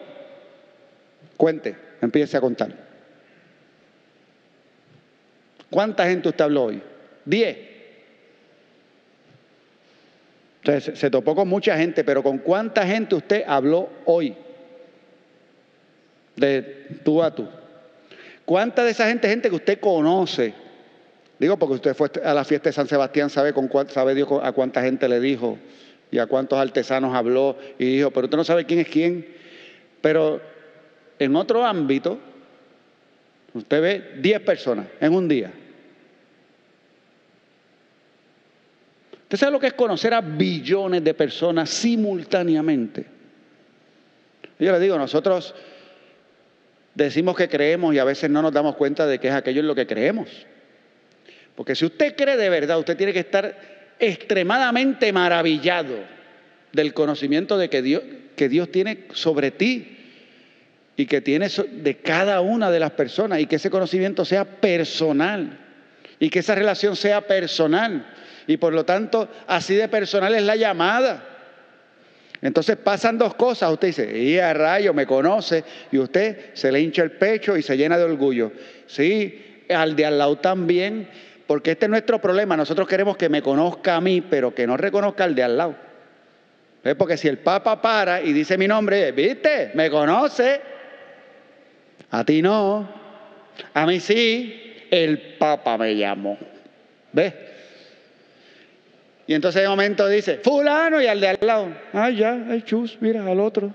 Cuente, 1.37 1.75
empiece 2.01 2.37
a 2.37 2.41
contar. 2.41 2.71
¿Cuánta 5.71 6.07
gente 6.07 6.29
usted 6.29 6.43
habló 6.43 6.65
hoy? 6.65 6.83
Diez. 7.25 7.57
Entonces, 10.61 10.99
se 10.99 11.09
topó 11.09 11.33
con 11.33 11.47
mucha 11.47 11.75
gente, 11.79 12.03
pero 12.03 12.21
¿con 12.21 12.37
cuánta 12.37 12.85
gente 12.85 13.15
usted 13.15 13.43
habló 13.47 13.89
hoy? 14.05 14.35
De 16.35 16.99
tú 17.03 17.23
a 17.23 17.33
tú. 17.33 17.49
¿Cuánta 18.45 18.83
de 18.83 18.91
esa 18.91 19.07
gente 19.07 19.29
gente 19.29 19.49
que 19.49 19.55
usted 19.55 19.79
conoce? 19.79 20.53
Digo, 21.39 21.57
porque 21.57 21.75
usted 21.75 21.95
fue 21.95 22.09
a 22.23 22.33
la 22.33 22.43
fiesta 22.43 22.69
de 22.69 22.73
San 22.73 22.87
Sebastián, 22.87 23.29
sabe, 23.29 23.53
con 23.53 23.69
sabe 23.89 24.15
Dios 24.15 24.29
a 24.41 24.51
cuánta 24.51 24.81
gente 24.81 25.07
le 25.07 25.19
dijo 25.19 25.57
y 26.11 26.19
a 26.19 26.27
cuántos 26.27 26.59
artesanos 26.59 27.15
habló 27.15 27.57
y 27.79 27.97
dijo, 27.97 28.11
pero 28.11 28.25
usted 28.25 28.37
no 28.37 28.43
sabe 28.43 28.65
quién 28.65 28.79
es 28.79 28.87
quién. 28.87 29.27
Pero 30.01 30.41
en 31.19 31.35
otro 31.35 31.65
ámbito, 31.65 32.19
usted 33.53 33.81
ve 33.81 34.11
10 34.21 34.41
personas 34.41 34.87
en 34.99 35.13
un 35.13 35.27
día. 35.27 35.51
¿Usted 39.23 39.37
sabe 39.37 39.51
lo 39.53 39.59
que 39.59 39.67
es 39.67 39.73
conocer 39.73 40.13
a 40.13 40.21
billones 40.21 41.03
de 41.03 41.13
personas 41.13 41.69
simultáneamente? 41.69 43.05
Yo 44.59 44.71
le 44.71 44.79
digo, 44.79 44.97
nosotros 44.97 45.55
decimos 46.95 47.35
que 47.35 47.49
creemos 47.49 47.93
y 47.93 47.99
a 47.99 48.03
veces 48.03 48.29
no 48.29 48.41
nos 48.41 48.51
damos 48.51 48.75
cuenta 48.75 49.07
de 49.07 49.19
que 49.19 49.27
es 49.27 49.33
aquello 49.33 49.61
en 49.61 49.67
lo 49.67 49.75
que 49.75 49.87
creemos. 49.87 50.29
Porque 51.55 51.75
si 51.75 51.85
usted 51.85 52.15
cree 52.15 52.37
de 52.37 52.49
verdad, 52.49 52.79
usted 52.79 52.97
tiene 52.97 53.13
que 53.13 53.19
estar 53.19 53.55
extremadamente 53.99 55.11
maravillado 55.13 55.95
del 56.71 56.93
conocimiento 56.93 57.57
de 57.57 57.69
que 57.69 57.81
Dios, 57.81 58.03
que 58.35 58.49
Dios 58.49 58.71
tiene 58.71 59.05
sobre 59.13 59.51
ti 59.51 59.97
y 60.95 61.05
que 61.05 61.21
tiene 61.21 61.47
de 61.49 61.97
cada 61.97 62.41
una 62.41 62.71
de 62.71 62.79
las 62.79 62.91
personas 62.91 63.39
y 63.39 63.45
que 63.45 63.57
ese 63.57 63.69
conocimiento 63.69 64.25
sea 64.25 64.45
personal 64.45 65.59
y 66.19 66.29
que 66.29 66.39
esa 66.39 66.55
relación 66.55 66.95
sea 66.95 67.21
personal 67.21 68.05
y 68.47 68.57
por 68.57 68.73
lo 68.73 68.85
tanto 68.85 69.29
así 69.47 69.75
de 69.75 69.87
personal 69.87 70.33
es 70.35 70.43
la 70.43 70.55
llamada. 70.55 71.29
Entonces 72.43 72.75
pasan 72.75 73.17
dos 73.17 73.35
cosas, 73.35 73.71
usted 73.71 73.87
dice, 73.87 74.19
y 74.19 74.37
a 74.37 74.53
rayo, 74.53 74.93
me 74.93 75.05
conoce, 75.05 75.63
y 75.93 75.97
usted 75.97 76.53
se 76.53 76.73
le 76.73 76.81
hincha 76.81 77.01
el 77.01 77.11
pecho 77.11 77.55
y 77.55 77.61
se 77.61 77.77
llena 77.77 77.97
de 77.97 78.03
orgullo. 78.03 78.51
Sí, 78.85 79.63
al 79.69 79.95
de 79.95 80.05
al 80.05 80.17
lado 80.17 80.35
también, 80.35 81.07
porque 81.47 81.71
este 81.71 81.85
es 81.85 81.89
nuestro 81.89 82.19
problema, 82.19 82.57
nosotros 82.57 82.85
queremos 82.85 83.15
que 83.15 83.29
me 83.29 83.41
conozca 83.41 83.95
a 83.95 84.01
mí, 84.01 84.19
pero 84.19 84.53
que 84.53 84.67
no 84.67 84.75
reconozca 84.75 85.23
al 85.23 85.35
de 85.35 85.43
al 85.43 85.57
lado. 85.57 85.75
Porque 86.97 87.15
si 87.15 87.29
el 87.29 87.37
Papa 87.37 87.81
para 87.81 88.21
y 88.21 88.33
dice 88.33 88.57
mi 88.57 88.67
nombre, 88.67 89.13
viste, 89.13 89.71
me 89.73 89.89
conoce, 89.89 90.59
a 92.11 92.25
ti 92.25 92.41
no, 92.41 92.89
a 93.73 93.85
mí 93.85 94.01
sí, 94.01 94.85
el 94.91 95.37
Papa 95.37 95.77
me 95.77 95.95
llamó. 95.95 96.37
¿Ves? 97.13 97.33
Y 99.25 99.33
entonces 99.33 99.61
de 99.61 99.69
momento 99.69 100.07
dice, 100.07 100.39
fulano 100.43 101.01
y 101.01 101.07
al 101.07 101.19
de 101.19 101.27
al 101.29 101.37
lado, 101.41 101.67
ah, 101.93 102.09
ya, 102.09 102.45
hay 102.49 102.61
chus, 102.63 102.97
mira, 102.99 103.25
al 103.25 103.39
otro. 103.39 103.73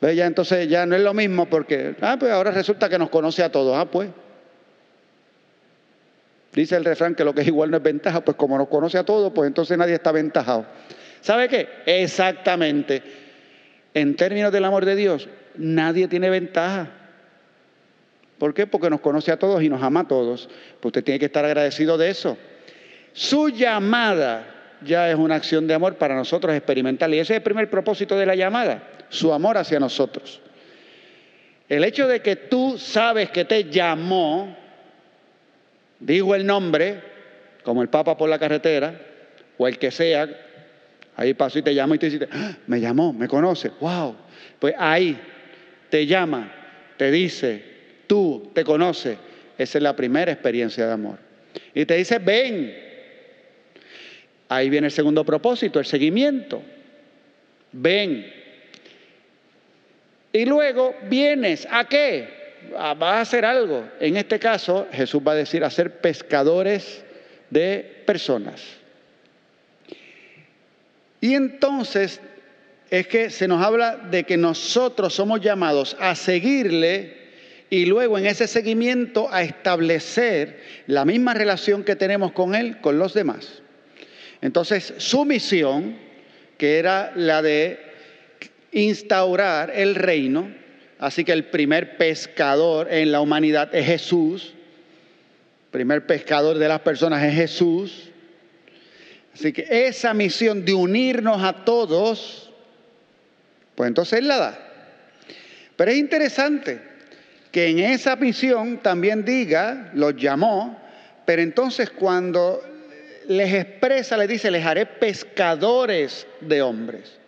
¿Ves? 0.00 0.14
Ya 0.14 0.26
entonces 0.26 0.68
ya 0.68 0.86
no 0.86 0.94
es 0.94 1.02
lo 1.02 1.14
mismo 1.14 1.46
porque, 1.46 1.96
ah, 2.00 2.16
pues 2.18 2.30
ahora 2.30 2.50
resulta 2.50 2.88
que 2.88 2.98
nos 2.98 3.10
conoce 3.10 3.42
a 3.42 3.50
todos, 3.50 3.76
ah, 3.76 3.86
pues. 3.86 4.10
Dice 6.52 6.76
el 6.76 6.84
refrán 6.84 7.14
que 7.14 7.24
lo 7.24 7.34
que 7.34 7.42
es 7.42 7.46
igual 7.48 7.70
no 7.70 7.76
es 7.76 7.82
ventaja, 7.82 8.22
pues 8.22 8.36
como 8.36 8.56
nos 8.56 8.68
conoce 8.68 8.96
a 8.96 9.04
todos, 9.04 9.32
pues 9.34 9.48
entonces 9.48 9.76
nadie 9.76 9.94
está 9.94 10.10
aventajado. 10.10 10.66
¿Sabe 11.20 11.48
qué? 11.48 11.68
Exactamente. 11.84 13.02
En 13.92 14.14
términos 14.14 14.52
del 14.52 14.64
amor 14.64 14.84
de 14.84 14.96
Dios, 14.96 15.28
nadie 15.56 16.08
tiene 16.08 16.30
ventaja. 16.30 16.88
¿Por 18.38 18.54
qué? 18.54 18.66
Porque 18.66 18.88
nos 18.88 19.00
conoce 19.00 19.32
a 19.32 19.38
todos 19.38 19.62
y 19.62 19.68
nos 19.68 19.82
ama 19.82 20.00
a 20.00 20.08
todos. 20.08 20.48
Pues 20.80 20.90
usted 20.90 21.04
tiene 21.04 21.18
que 21.18 21.26
estar 21.26 21.44
agradecido 21.44 21.98
de 21.98 22.10
eso. 22.10 22.38
Su 23.12 23.48
llamada 23.48 24.55
ya 24.86 25.10
es 25.10 25.16
una 25.16 25.34
acción 25.34 25.66
de 25.66 25.74
amor 25.74 25.96
para 25.96 26.14
nosotros 26.14 26.54
experimental. 26.54 27.12
Y 27.14 27.18
ese 27.18 27.34
es 27.34 27.38
el 27.38 27.42
primer 27.42 27.68
propósito 27.68 28.16
de 28.16 28.26
la 28.26 28.34
llamada, 28.34 28.88
su 29.08 29.32
amor 29.32 29.58
hacia 29.58 29.78
nosotros. 29.78 30.40
El 31.68 31.84
hecho 31.84 32.06
de 32.06 32.20
que 32.22 32.36
tú 32.36 32.78
sabes 32.78 33.30
que 33.30 33.44
te 33.44 33.64
llamó, 33.64 34.56
digo 36.00 36.34
el 36.34 36.46
nombre, 36.46 37.00
como 37.64 37.82
el 37.82 37.88
Papa 37.88 38.16
por 38.16 38.28
la 38.28 38.38
carretera, 38.38 39.00
o 39.58 39.66
el 39.66 39.78
que 39.78 39.90
sea, 39.90 40.28
Ahí 41.16 41.32
pasó 41.32 41.58
y 41.58 41.62
te 41.62 41.74
llama 41.74 41.94
y 41.94 41.98
te 41.98 42.10
dice, 42.10 42.28
ah, 42.30 42.56
me 42.66 42.78
llamó, 42.78 43.12
me 43.12 43.26
conoce, 43.26 43.70
wow. 43.80 44.14
Pues 44.58 44.74
ahí 44.78 45.18
te 45.88 46.06
llama, 46.06 46.52
te 46.98 47.10
dice, 47.10 47.62
tú 48.06 48.50
te 48.54 48.64
conoces. 48.64 49.16
Esa 49.56 49.78
es 49.78 49.82
la 49.82 49.96
primera 49.96 50.30
experiencia 50.30 50.86
de 50.86 50.92
amor. 50.92 51.18
Y 51.74 51.86
te 51.86 51.96
dice, 51.96 52.18
ven. 52.18 52.85
Ahí 54.48 54.70
viene 54.70 54.88
el 54.88 54.92
segundo 54.92 55.24
propósito, 55.24 55.78
el 55.78 55.86
seguimiento. 55.86 56.62
Ven. 57.72 58.32
Y 60.32 60.44
luego 60.44 60.94
vienes, 61.08 61.66
¿a 61.70 61.88
qué? 61.88 62.28
Ah, 62.76 62.94
vas 62.94 63.16
a 63.16 63.20
hacer 63.22 63.44
algo. 63.44 63.88
En 64.00 64.16
este 64.16 64.38
caso, 64.38 64.86
Jesús 64.92 65.22
va 65.26 65.32
a 65.32 65.36
decir, 65.36 65.64
a 65.64 65.70
ser 65.70 66.00
pescadores 66.00 67.04
de 67.50 68.02
personas. 68.06 68.62
Y 71.20 71.34
entonces 71.34 72.20
es 72.90 73.06
que 73.08 73.30
se 73.30 73.48
nos 73.48 73.64
habla 73.64 73.96
de 73.96 74.24
que 74.24 74.36
nosotros 74.36 75.14
somos 75.14 75.40
llamados 75.40 75.96
a 75.98 76.14
seguirle 76.14 77.16
y 77.68 77.86
luego 77.86 78.16
en 78.16 78.26
ese 78.26 78.46
seguimiento 78.46 79.28
a 79.32 79.42
establecer 79.42 80.60
la 80.86 81.04
misma 81.04 81.34
relación 81.34 81.82
que 81.82 81.96
tenemos 81.96 82.32
con 82.32 82.54
Él, 82.54 82.80
con 82.80 82.98
los 82.98 83.12
demás. 83.12 83.62
Entonces 84.40 84.94
su 84.98 85.24
misión, 85.24 85.96
que 86.58 86.78
era 86.78 87.12
la 87.14 87.42
de 87.42 87.80
instaurar 88.72 89.70
el 89.74 89.94
reino, 89.94 90.50
así 90.98 91.24
que 91.24 91.32
el 91.32 91.44
primer 91.44 91.96
pescador 91.96 92.88
en 92.90 93.12
la 93.12 93.20
humanidad 93.20 93.74
es 93.74 93.86
Jesús, 93.86 94.52
primer 95.70 96.06
pescador 96.06 96.58
de 96.58 96.68
las 96.68 96.80
personas 96.80 97.22
es 97.22 97.34
Jesús, 97.34 98.10
Así 99.36 99.52
que 99.52 99.66
esa 99.86 100.14
misión 100.14 100.64
de 100.64 100.72
unirnos 100.72 101.42
a 101.42 101.62
todos, 101.66 102.50
pues 103.74 103.88
entonces 103.88 104.20
Él 104.20 104.28
la 104.28 104.38
da. 104.38 104.58
Pero 105.76 105.90
es 105.90 105.98
interesante 105.98 106.80
que 107.52 107.66
en 107.66 107.80
esa 107.80 108.16
misión 108.16 108.78
también 108.78 109.26
diga, 109.26 109.90
los 109.92 110.16
llamó, 110.16 110.80
pero 111.26 111.42
entonces 111.42 111.90
cuando 111.90 112.62
les 113.28 113.52
expresa, 113.52 114.16
les 114.16 114.28
dice, 114.28 114.50
les 114.50 114.64
haré 114.64 114.86
pescadores 114.86 116.26
de 116.40 116.62
hombres. 116.62 117.18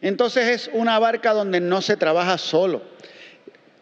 Entonces 0.00 0.48
es 0.48 0.70
una 0.72 0.98
barca 0.98 1.32
donde 1.32 1.60
no 1.60 1.82
se 1.82 1.96
trabaja 1.96 2.38
solo. 2.38 2.82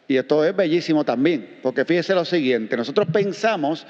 Y 0.08 0.16
esto 0.16 0.44
es 0.44 0.56
bellísimo 0.56 1.04
también, 1.04 1.58
porque 1.62 1.84
fíjese 1.84 2.14
lo 2.14 2.24
siguiente, 2.24 2.76
nosotros 2.76 3.08
pensamos 3.12 3.86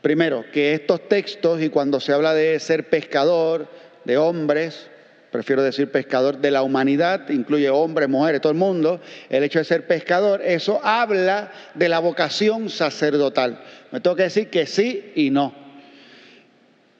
Primero, 0.00 0.44
que 0.52 0.74
estos 0.74 1.08
textos, 1.08 1.60
y 1.60 1.70
cuando 1.70 1.98
se 1.98 2.12
habla 2.12 2.32
de 2.32 2.60
ser 2.60 2.88
pescador, 2.88 3.68
de 4.04 4.16
hombres, 4.16 4.88
prefiero 5.32 5.62
decir 5.62 5.90
pescador 5.90 6.38
de 6.38 6.52
la 6.52 6.62
humanidad, 6.62 7.28
incluye 7.30 7.68
hombres, 7.68 8.08
mujeres, 8.08 8.40
todo 8.40 8.52
el 8.52 8.58
mundo, 8.58 9.00
el 9.28 9.42
hecho 9.42 9.58
de 9.58 9.64
ser 9.64 9.88
pescador, 9.88 10.40
eso 10.42 10.80
habla 10.84 11.50
de 11.74 11.88
la 11.88 11.98
vocación 11.98 12.70
sacerdotal. 12.70 13.60
Me 13.90 14.00
tengo 14.00 14.14
que 14.14 14.22
decir 14.22 14.50
que 14.50 14.66
sí 14.66 15.12
y 15.16 15.30
no. 15.30 15.67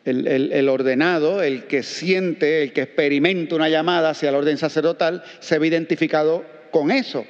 El, 0.09 0.68
ordenado, 0.68 1.42
el 1.42 1.64
que 1.64 1.83
siente, 1.83 2.62
el 2.62 2.73
que 2.73 2.83
experimenta 2.83 3.55
una 3.55 3.68
llamada 3.68 4.11
hacia 4.11 4.31
el 4.31 4.35
orden 4.35 4.59
sacerdotal, 4.59 5.23
se 5.40 5.59
ve 5.59 5.66
identificado 5.66 6.44
con 6.71 6.90
eso. 6.90 7.25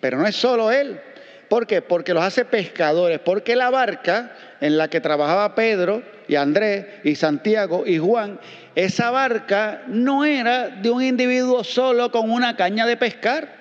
Pero 0.00 0.18
no 0.18 0.26
es 0.26 0.36
solo 0.36 0.70
él. 0.70 1.00
¿Por 1.48 1.66
qué? 1.66 1.82
Porque 1.82 2.14
los 2.14 2.22
hace 2.22 2.44
pescadores, 2.44 3.18
porque 3.18 3.56
la 3.56 3.70
barca 3.70 4.36
en 4.60 4.78
la 4.78 4.88
que 4.88 5.00
trabajaba 5.00 5.54
Pedro 5.54 6.02
y 6.28 6.36
Andrés 6.36 6.86
y 7.02 7.16
Santiago 7.16 7.84
y 7.86 7.98
Juan, 7.98 8.38
esa 8.76 9.10
barca 9.10 9.82
no 9.88 10.24
era 10.24 10.68
de 10.68 10.90
un 10.90 11.02
individuo 11.02 11.64
solo 11.64 12.12
con 12.12 12.30
una 12.30 12.54
caña 12.54 12.86
de 12.86 12.96
pescar. 12.96 13.59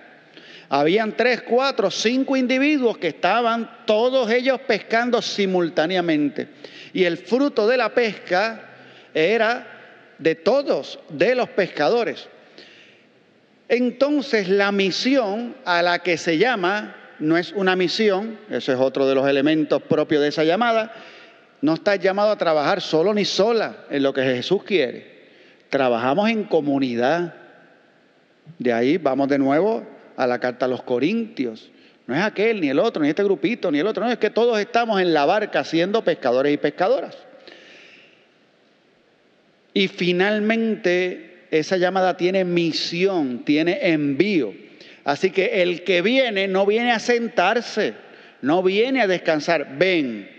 Habían 0.69 1.17
tres, 1.17 1.41
cuatro, 1.41 1.89
cinco 1.89 2.37
individuos 2.37 2.99
que 2.99 3.07
estaban 3.07 3.85
todos 3.85 4.29
ellos 4.29 4.59
pescando 4.67 5.19
simultáneamente. 5.19 6.47
Y 6.93 7.05
el 7.05 7.17
fruto 7.17 7.67
de 7.67 7.77
la 7.77 7.89
pesca 7.89 8.69
era 9.13 9.65
de 10.19 10.35
todos, 10.35 10.99
de 11.09 11.33
los 11.33 11.49
pescadores. 11.49 12.27
Entonces 13.67 14.47
la 14.47 14.71
misión 14.71 15.55
a 15.65 15.81
la 15.81 15.99
que 15.99 16.17
se 16.17 16.37
llama 16.37 16.95
no 17.17 17.35
es 17.35 17.51
una 17.53 17.75
misión, 17.75 18.37
ese 18.49 18.73
es 18.73 18.79
otro 18.79 19.07
de 19.07 19.15
los 19.15 19.27
elementos 19.27 19.81
propios 19.81 20.21
de 20.21 20.27
esa 20.27 20.43
llamada, 20.43 20.93
no 21.61 21.73
estás 21.73 21.99
llamado 21.99 22.31
a 22.31 22.37
trabajar 22.37 22.79
solo 22.79 23.13
ni 23.13 23.25
sola 23.25 23.85
en 23.89 24.03
lo 24.03 24.13
que 24.13 24.21
Jesús 24.21 24.63
quiere. 24.63 25.19
Trabajamos 25.69 26.29
en 26.29 26.43
comunidad. 26.43 27.33
De 28.57 28.71
ahí 28.71 28.97
vamos 28.97 29.27
de 29.27 29.37
nuevo 29.37 29.98
a 30.19 30.27
la 30.27 30.37
carta 30.37 30.65
a 30.65 30.67
los 30.67 30.83
Corintios. 30.83 31.71
No 32.05 32.13
es 32.13 32.21
aquel, 32.21 32.59
ni 32.59 32.67
el 32.67 32.77
otro, 32.77 33.01
ni 33.01 33.07
este 33.07 33.23
grupito, 33.23 33.71
ni 33.71 33.79
el 33.79 33.87
otro. 33.87 34.03
No, 34.03 34.11
es 34.11 34.17
que 34.17 34.29
todos 34.29 34.59
estamos 34.59 34.99
en 34.99 35.13
la 35.13 35.23
barca 35.25 35.63
siendo 35.63 36.03
pescadores 36.03 36.53
y 36.53 36.57
pescadoras. 36.57 37.17
Y 39.73 39.87
finalmente 39.87 41.45
esa 41.51 41.77
llamada 41.77 42.17
tiene 42.17 42.43
misión, 42.43 43.45
tiene 43.45 43.79
envío. 43.91 44.53
Así 45.05 45.31
que 45.31 45.61
el 45.61 45.85
que 45.85 46.01
viene 46.01 46.49
no 46.49 46.65
viene 46.65 46.91
a 46.91 46.99
sentarse, 46.99 47.93
no 48.41 48.61
viene 48.61 49.01
a 49.01 49.07
descansar. 49.07 49.77
Ven, 49.77 50.29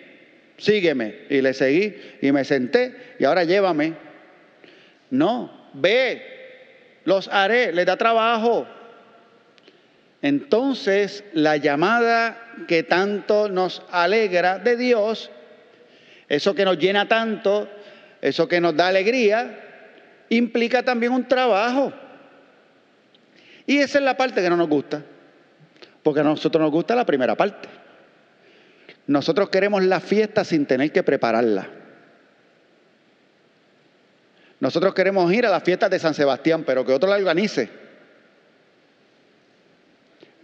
sígueme. 0.58 1.20
Y 1.30 1.40
le 1.40 1.54
seguí 1.54 1.94
y 2.20 2.32
me 2.32 2.44
senté 2.44 3.14
y 3.18 3.24
ahora 3.24 3.44
llévame. 3.44 3.94
No, 5.08 5.70
ve, 5.72 6.22
los 7.04 7.28
haré, 7.28 7.72
les 7.72 7.86
da 7.86 7.96
trabajo. 7.96 8.66
Entonces 10.22 11.24
la 11.32 11.56
llamada 11.56 12.36
que 12.68 12.82
tanto 12.82 13.48
nos 13.48 13.82
alegra 13.90 14.58
de 14.58 14.76
Dios, 14.76 15.30
eso 16.28 16.54
que 16.54 16.64
nos 16.64 16.78
llena 16.78 17.08
tanto, 17.08 17.68
eso 18.20 18.46
que 18.46 18.60
nos 18.60 18.76
da 18.76 18.88
alegría, 18.88 19.58
implica 20.28 20.82
también 20.82 21.12
un 21.12 21.26
trabajo. 21.26 21.92
Y 23.66 23.78
esa 23.78 23.98
es 23.98 24.04
la 24.04 24.16
parte 24.16 24.42
que 24.42 24.50
no 24.50 24.56
nos 24.56 24.68
gusta, 24.68 25.02
porque 26.02 26.20
a 26.20 26.24
nosotros 26.24 26.60
nos 26.60 26.70
gusta 26.70 26.94
la 26.94 27.06
primera 27.06 27.34
parte. 27.34 27.68
Nosotros 29.06 29.48
queremos 29.48 29.82
la 29.84 30.00
fiesta 30.00 30.44
sin 30.44 30.66
tener 30.66 30.92
que 30.92 31.02
prepararla. 31.02 31.68
Nosotros 34.60 34.92
queremos 34.92 35.32
ir 35.32 35.46
a 35.46 35.50
las 35.50 35.62
fiestas 35.62 35.90
de 35.90 35.98
San 35.98 36.12
Sebastián, 36.12 36.64
pero 36.66 36.84
que 36.84 36.92
otro 36.92 37.08
la 37.08 37.16
organice. 37.16 37.79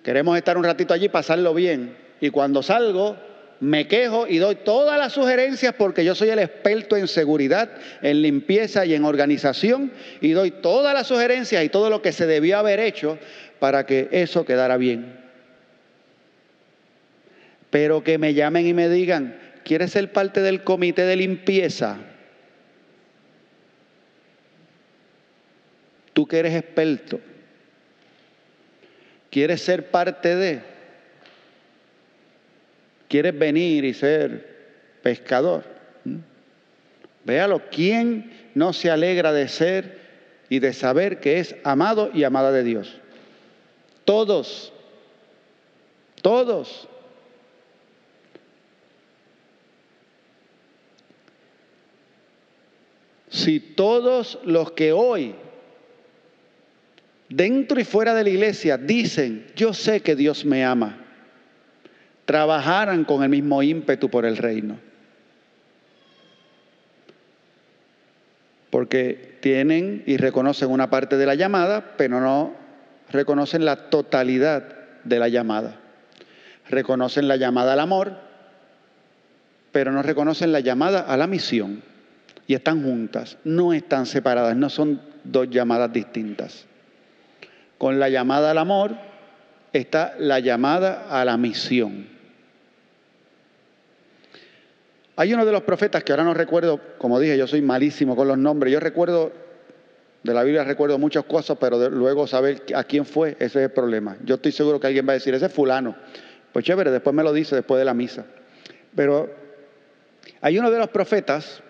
Queremos 0.06 0.38
estar 0.38 0.56
un 0.56 0.62
ratito 0.62 0.94
allí, 0.94 1.08
pasarlo 1.08 1.52
bien. 1.52 1.96
Y 2.20 2.30
cuando 2.30 2.62
salgo, 2.62 3.16
me 3.58 3.88
quejo 3.88 4.28
y 4.28 4.38
doy 4.38 4.54
todas 4.54 4.96
las 5.00 5.12
sugerencias 5.12 5.74
porque 5.76 6.04
yo 6.04 6.14
soy 6.14 6.28
el 6.28 6.38
experto 6.38 6.96
en 6.96 7.08
seguridad, 7.08 7.68
en 8.02 8.22
limpieza 8.22 8.86
y 8.86 8.94
en 8.94 9.04
organización 9.04 9.90
y 10.20 10.30
doy 10.30 10.52
todas 10.52 10.94
las 10.94 11.08
sugerencias 11.08 11.64
y 11.64 11.70
todo 11.70 11.90
lo 11.90 12.02
que 12.02 12.12
se 12.12 12.24
debió 12.28 12.56
haber 12.56 12.78
hecho 12.78 13.18
para 13.58 13.84
que 13.84 14.08
eso 14.12 14.44
quedara 14.44 14.76
bien. 14.76 15.18
Pero 17.70 18.04
que 18.04 18.16
me 18.16 18.32
llamen 18.32 18.64
y 18.64 18.74
me 18.74 18.88
digan, 18.88 19.36
¿quieres 19.64 19.90
ser 19.90 20.12
parte 20.12 20.40
del 20.40 20.62
comité 20.62 21.02
de 21.02 21.16
limpieza? 21.16 21.96
Tú 26.12 26.28
que 26.28 26.38
eres 26.38 26.54
experto, 26.54 27.18
¿quieres 29.30 29.62
ser 29.62 29.90
parte 29.90 30.34
de? 30.34 30.76
quieres 33.08 33.38
venir 33.38 33.84
y 33.84 33.94
ser 33.94 34.56
pescador. 35.02 35.64
¿Mm? 36.04 36.16
Véalo, 37.24 37.62
¿quién 37.70 38.50
no 38.54 38.72
se 38.72 38.90
alegra 38.90 39.32
de 39.32 39.48
ser 39.48 39.98
y 40.48 40.60
de 40.60 40.72
saber 40.72 41.20
que 41.20 41.40
es 41.40 41.56
amado 41.64 42.10
y 42.14 42.24
amada 42.24 42.52
de 42.52 42.62
Dios? 42.62 42.96
Todos, 44.04 44.72
todos. 46.22 46.88
Si 53.28 53.58
todos 53.58 54.38
los 54.44 54.70
que 54.72 54.92
hoy, 54.92 55.34
dentro 57.28 57.80
y 57.80 57.84
fuera 57.84 58.14
de 58.14 58.24
la 58.24 58.30
iglesia, 58.30 58.78
dicen, 58.78 59.46
yo 59.56 59.72
sé 59.72 60.00
que 60.00 60.16
Dios 60.16 60.44
me 60.44 60.64
ama, 60.64 60.98
trabajaran 62.24 63.04
con 63.04 63.22
el 63.22 63.28
mismo 63.28 63.62
ímpetu 63.62 64.10
por 64.10 64.24
el 64.24 64.36
reino. 64.36 64.78
Porque 68.70 69.38
tienen 69.40 70.02
y 70.06 70.16
reconocen 70.16 70.70
una 70.70 70.90
parte 70.90 71.16
de 71.16 71.26
la 71.26 71.34
llamada, 71.34 71.94
pero 71.96 72.20
no 72.20 72.54
reconocen 73.10 73.64
la 73.64 73.88
totalidad 73.90 74.64
de 75.04 75.18
la 75.18 75.28
llamada. 75.28 75.76
Reconocen 76.68 77.28
la 77.28 77.36
llamada 77.36 77.74
al 77.74 77.80
amor, 77.80 78.18
pero 79.72 79.92
no 79.92 80.02
reconocen 80.02 80.52
la 80.52 80.60
llamada 80.60 81.00
a 81.00 81.16
la 81.16 81.26
misión. 81.26 81.82
Y 82.48 82.54
están 82.54 82.82
juntas, 82.82 83.38
no 83.44 83.72
están 83.72 84.06
separadas, 84.06 84.56
no 84.56 84.68
son 84.68 85.00
dos 85.24 85.48
llamadas 85.48 85.92
distintas. 85.92 86.65
Con 87.78 87.98
la 87.98 88.08
llamada 88.08 88.50
al 88.50 88.58
amor 88.58 88.92
está 89.72 90.14
la 90.18 90.40
llamada 90.40 91.06
a 91.10 91.24
la 91.24 91.36
misión. 91.36 92.16
Hay 95.16 95.32
uno 95.32 95.46
de 95.46 95.52
los 95.52 95.62
profetas 95.62 96.04
que 96.04 96.12
ahora 96.12 96.24
no 96.24 96.34
recuerdo, 96.34 96.80
como 96.98 97.18
dije, 97.18 97.38
yo 97.38 97.46
soy 97.46 97.62
malísimo 97.62 98.14
con 98.14 98.28
los 98.28 98.36
nombres. 98.36 98.72
Yo 98.72 98.80
recuerdo, 98.80 99.32
de 100.22 100.34
la 100.34 100.42
Biblia 100.42 100.62
recuerdo 100.62 100.98
muchas 100.98 101.24
cosas, 101.24 101.56
pero 101.58 101.88
luego 101.88 102.26
saber 102.26 102.62
a 102.74 102.84
quién 102.84 103.06
fue, 103.06 103.30
ese 103.38 103.44
es 103.44 103.56
el 103.56 103.70
problema. 103.70 104.16
Yo 104.24 104.34
estoy 104.34 104.52
seguro 104.52 104.78
que 104.78 104.86
alguien 104.88 105.06
va 105.08 105.12
a 105.12 105.14
decir, 105.14 105.34
ese 105.34 105.46
es 105.46 105.52
fulano. 105.52 105.96
Pues 106.52 106.64
chévere, 106.66 106.90
después 106.90 107.14
me 107.14 107.22
lo 107.22 107.32
dice 107.32 107.56
después 107.56 107.78
de 107.78 107.86
la 107.86 107.94
misa. 107.94 108.26
Pero 108.94 109.30
hay 110.42 110.58
uno 110.58 110.70
de 110.70 110.78
los 110.78 110.88
profetas 110.88 111.62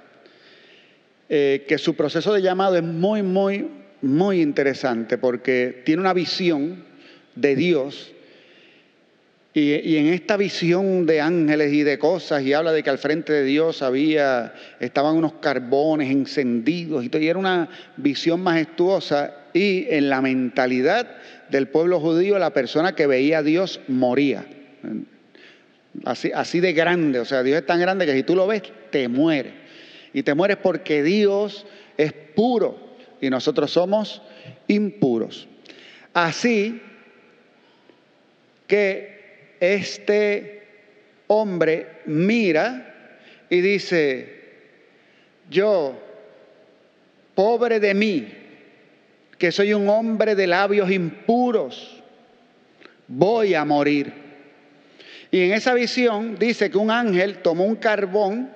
eh, 1.28 1.64
que 1.68 1.78
su 1.78 1.94
proceso 1.94 2.32
de 2.32 2.42
llamado 2.42 2.76
es 2.76 2.82
muy, 2.82 3.22
muy, 3.22 3.68
muy 4.02 4.40
interesante 4.40 5.18
porque 5.18 5.82
tiene 5.84 6.00
una 6.00 6.12
visión 6.12 6.84
de 7.34 7.56
Dios 7.56 8.12
y, 9.56 9.96
en 9.96 10.08
esta 10.08 10.36
visión 10.36 11.06
de 11.06 11.22
ángeles 11.22 11.72
y 11.72 11.82
de 11.82 11.98
cosas, 11.98 12.42
y 12.42 12.52
habla 12.52 12.72
de 12.72 12.82
que 12.82 12.90
al 12.90 12.98
frente 12.98 13.32
de 13.32 13.42
Dios 13.42 13.80
había, 13.80 14.52
estaban 14.80 15.16
unos 15.16 15.32
carbones 15.40 16.10
encendidos, 16.10 17.06
y, 17.06 17.10
y 17.16 17.26
era 17.26 17.38
una 17.38 17.70
visión 17.96 18.42
majestuosa. 18.42 19.34
Y 19.54 19.86
en 19.88 20.10
la 20.10 20.20
mentalidad 20.20 21.08
del 21.48 21.68
pueblo 21.68 22.00
judío, 22.00 22.38
la 22.38 22.50
persona 22.50 22.94
que 22.94 23.06
veía 23.06 23.38
a 23.38 23.42
Dios 23.42 23.80
moría. 23.88 24.44
Así, 26.04 26.30
así 26.34 26.60
de 26.60 26.74
grande, 26.74 27.18
o 27.20 27.24
sea, 27.24 27.42
Dios 27.42 27.56
es 27.56 27.64
tan 27.64 27.80
grande 27.80 28.04
que 28.04 28.12
si 28.12 28.24
tú 28.24 28.36
lo 28.36 28.46
ves, 28.46 28.62
te 28.90 29.08
mueres. 29.08 29.54
Y 30.12 30.22
te 30.22 30.34
mueres 30.34 30.58
porque 30.58 31.02
Dios 31.02 31.64
es 31.96 32.12
puro 32.12 32.85
y 33.20 33.30
nosotros 33.30 33.70
somos 33.70 34.22
impuros. 34.68 35.48
Así 36.12 36.80
que 38.66 39.56
este 39.60 40.62
hombre 41.28 42.00
mira 42.06 42.94
y 43.48 43.60
dice, 43.60 44.40
yo, 45.50 45.98
pobre 47.34 47.80
de 47.80 47.94
mí, 47.94 48.26
que 49.38 49.52
soy 49.52 49.74
un 49.74 49.88
hombre 49.88 50.34
de 50.34 50.46
labios 50.46 50.90
impuros, 50.90 52.02
voy 53.06 53.54
a 53.54 53.64
morir. 53.64 54.12
Y 55.30 55.42
en 55.42 55.52
esa 55.52 55.74
visión 55.74 56.36
dice 56.38 56.70
que 56.70 56.78
un 56.78 56.90
ángel 56.90 57.38
tomó 57.38 57.64
un 57.64 57.76
carbón 57.76 58.50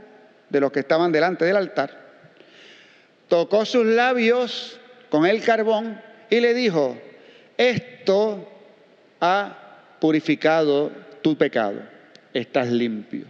de 0.49 0.61
los 0.61 0.73
que 0.73 0.81
estaban 0.81 1.13
delante 1.13 1.45
del 1.45 1.57
altar, 1.57 2.00
tocó 3.31 3.65
sus 3.65 3.87
labios 3.87 4.79
con 5.09 5.25
el 5.25 5.43
carbón 5.43 6.03
y 6.29 6.41
le 6.41 6.53
dijo, 6.53 7.01
esto 7.57 8.47
ha 9.21 9.97
purificado 10.01 10.91
tu 11.23 11.39
pecado, 11.39 11.81
estás 12.35 12.69
limpio. 12.69 13.25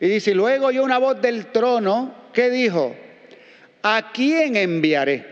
Y 0.00 0.08
dice, 0.08 0.34
luego 0.34 0.66
oyó 0.66 0.82
una 0.82 0.98
voz 0.98 1.20
del 1.20 1.46
trono 1.46 2.14
que 2.32 2.50
dijo, 2.50 2.96
¿a 3.82 4.10
quién 4.12 4.56
enviaré? 4.56 5.26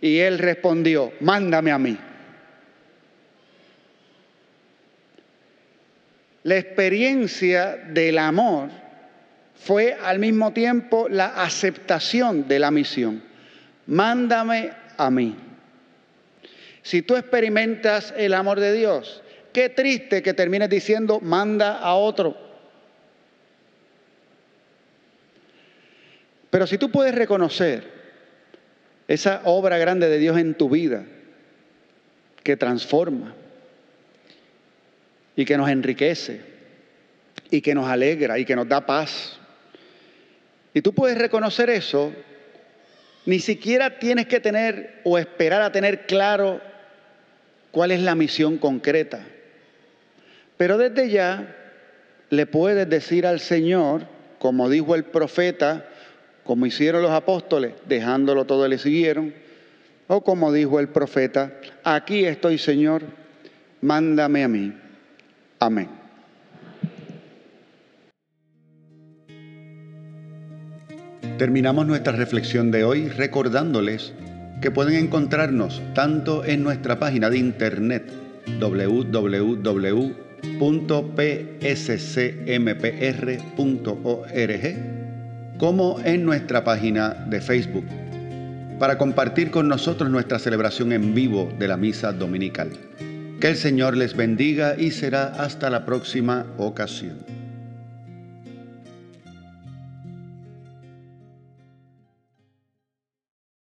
Y 0.00 0.18
él 0.18 0.38
respondió, 0.38 1.12
mándame 1.20 1.72
a 1.72 1.78
mí. 1.78 1.96
La 6.42 6.56
experiencia 6.58 7.76
del 7.76 8.18
amor 8.18 8.79
fue 9.60 9.94
al 10.02 10.18
mismo 10.18 10.52
tiempo 10.52 11.08
la 11.08 11.26
aceptación 11.26 12.48
de 12.48 12.58
la 12.58 12.70
misión. 12.70 13.22
Mándame 13.86 14.72
a 14.96 15.10
mí. 15.10 15.36
Si 16.82 17.02
tú 17.02 17.16
experimentas 17.16 18.14
el 18.16 18.32
amor 18.32 18.58
de 18.58 18.72
Dios, 18.72 19.22
qué 19.52 19.68
triste 19.68 20.22
que 20.22 20.32
termines 20.32 20.70
diciendo, 20.70 21.20
manda 21.20 21.78
a 21.78 21.94
otro. 21.94 22.36
Pero 26.48 26.66
si 26.66 26.78
tú 26.78 26.90
puedes 26.90 27.14
reconocer 27.14 27.84
esa 29.08 29.42
obra 29.44 29.76
grande 29.76 30.08
de 30.08 30.18
Dios 30.18 30.38
en 30.38 30.54
tu 30.54 30.70
vida, 30.70 31.04
que 32.42 32.56
transforma 32.56 33.34
y 35.36 35.44
que 35.44 35.58
nos 35.58 35.68
enriquece 35.68 36.40
y 37.50 37.60
que 37.60 37.74
nos 37.74 37.86
alegra 37.88 38.38
y 38.38 38.46
que 38.46 38.56
nos 38.56 38.66
da 38.66 38.86
paz, 38.86 39.39
y 40.74 40.82
tú 40.82 40.94
puedes 40.94 41.18
reconocer 41.18 41.70
eso, 41.70 42.12
ni 43.26 43.38
siquiera 43.38 43.98
tienes 43.98 44.26
que 44.26 44.40
tener 44.40 45.00
o 45.04 45.18
esperar 45.18 45.62
a 45.62 45.72
tener 45.72 46.06
claro 46.06 46.60
cuál 47.70 47.90
es 47.90 48.00
la 48.00 48.14
misión 48.14 48.58
concreta. 48.58 49.20
Pero 50.56 50.78
desde 50.78 51.10
ya 51.10 51.56
le 52.30 52.46
puedes 52.46 52.88
decir 52.88 53.26
al 53.26 53.40
Señor, 53.40 54.06
como 54.38 54.68
dijo 54.68 54.94
el 54.94 55.04
profeta, 55.04 55.86
como 56.44 56.66
hicieron 56.66 57.02
los 57.02 57.10
apóstoles, 57.10 57.74
dejándolo 57.86 58.44
todo 58.44 58.66
le 58.68 58.78
siguieron, 58.78 59.34
o 60.06 60.22
como 60.22 60.52
dijo 60.52 60.80
el 60.80 60.88
profeta, 60.88 61.52
aquí 61.84 62.24
estoy 62.24 62.58
Señor, 62.58 63.02
mándame 63.80 64.44
a 64.44 64.48
mí. 64.48 64.72
Amén. 65.58 65.99
Terminamos 71.40 71.86
nuestra 71.86 72.12
reflexión 72.12 72.70
de 72.70 72.84
hoy 72.84 73.08
recordándoles 73.08 74.12
que 74.60 74.70
pueden 74.70 75.02
encontrarnos 75.02 75.80
tanto 75.94 76.44
en 76.44 76.62
nuestra 76.62 76.98
página 76.98 77.30
de 77.30 77.38
internet 77.38 78.12
www.pscmpr.org 78.60 79.16
como 85.56 86.00
en 86.04 86.26
nuestra 86.26 86.62
página 86.62 87.14
de 87.14 87.40
Facebook 87.40 87.86
para 88.78 88.98
compartir 88.98 89.50
con 89.50 89.66
nosotros 89.66 90.10
nuestra 90.10 90.38
celebración 90.38 90.92
en 90.92 91.14
vivo 91.14 91.50
de 91.58 91.68
la 91.68 91.78
misa 91.78 92.12
dominical. 92.12 92.68
Que 93.40 93.48
el 93.48 93.56
Señor 93.56 93.96
les 93.96 94.14
bendiga 94.14 94.74
y 94.78 94.90
será 94.90 95.28
hasta 95.28 95.70
la 95.70 95.86
próxima 95.86 96.44
ocasión. 96.58 97.39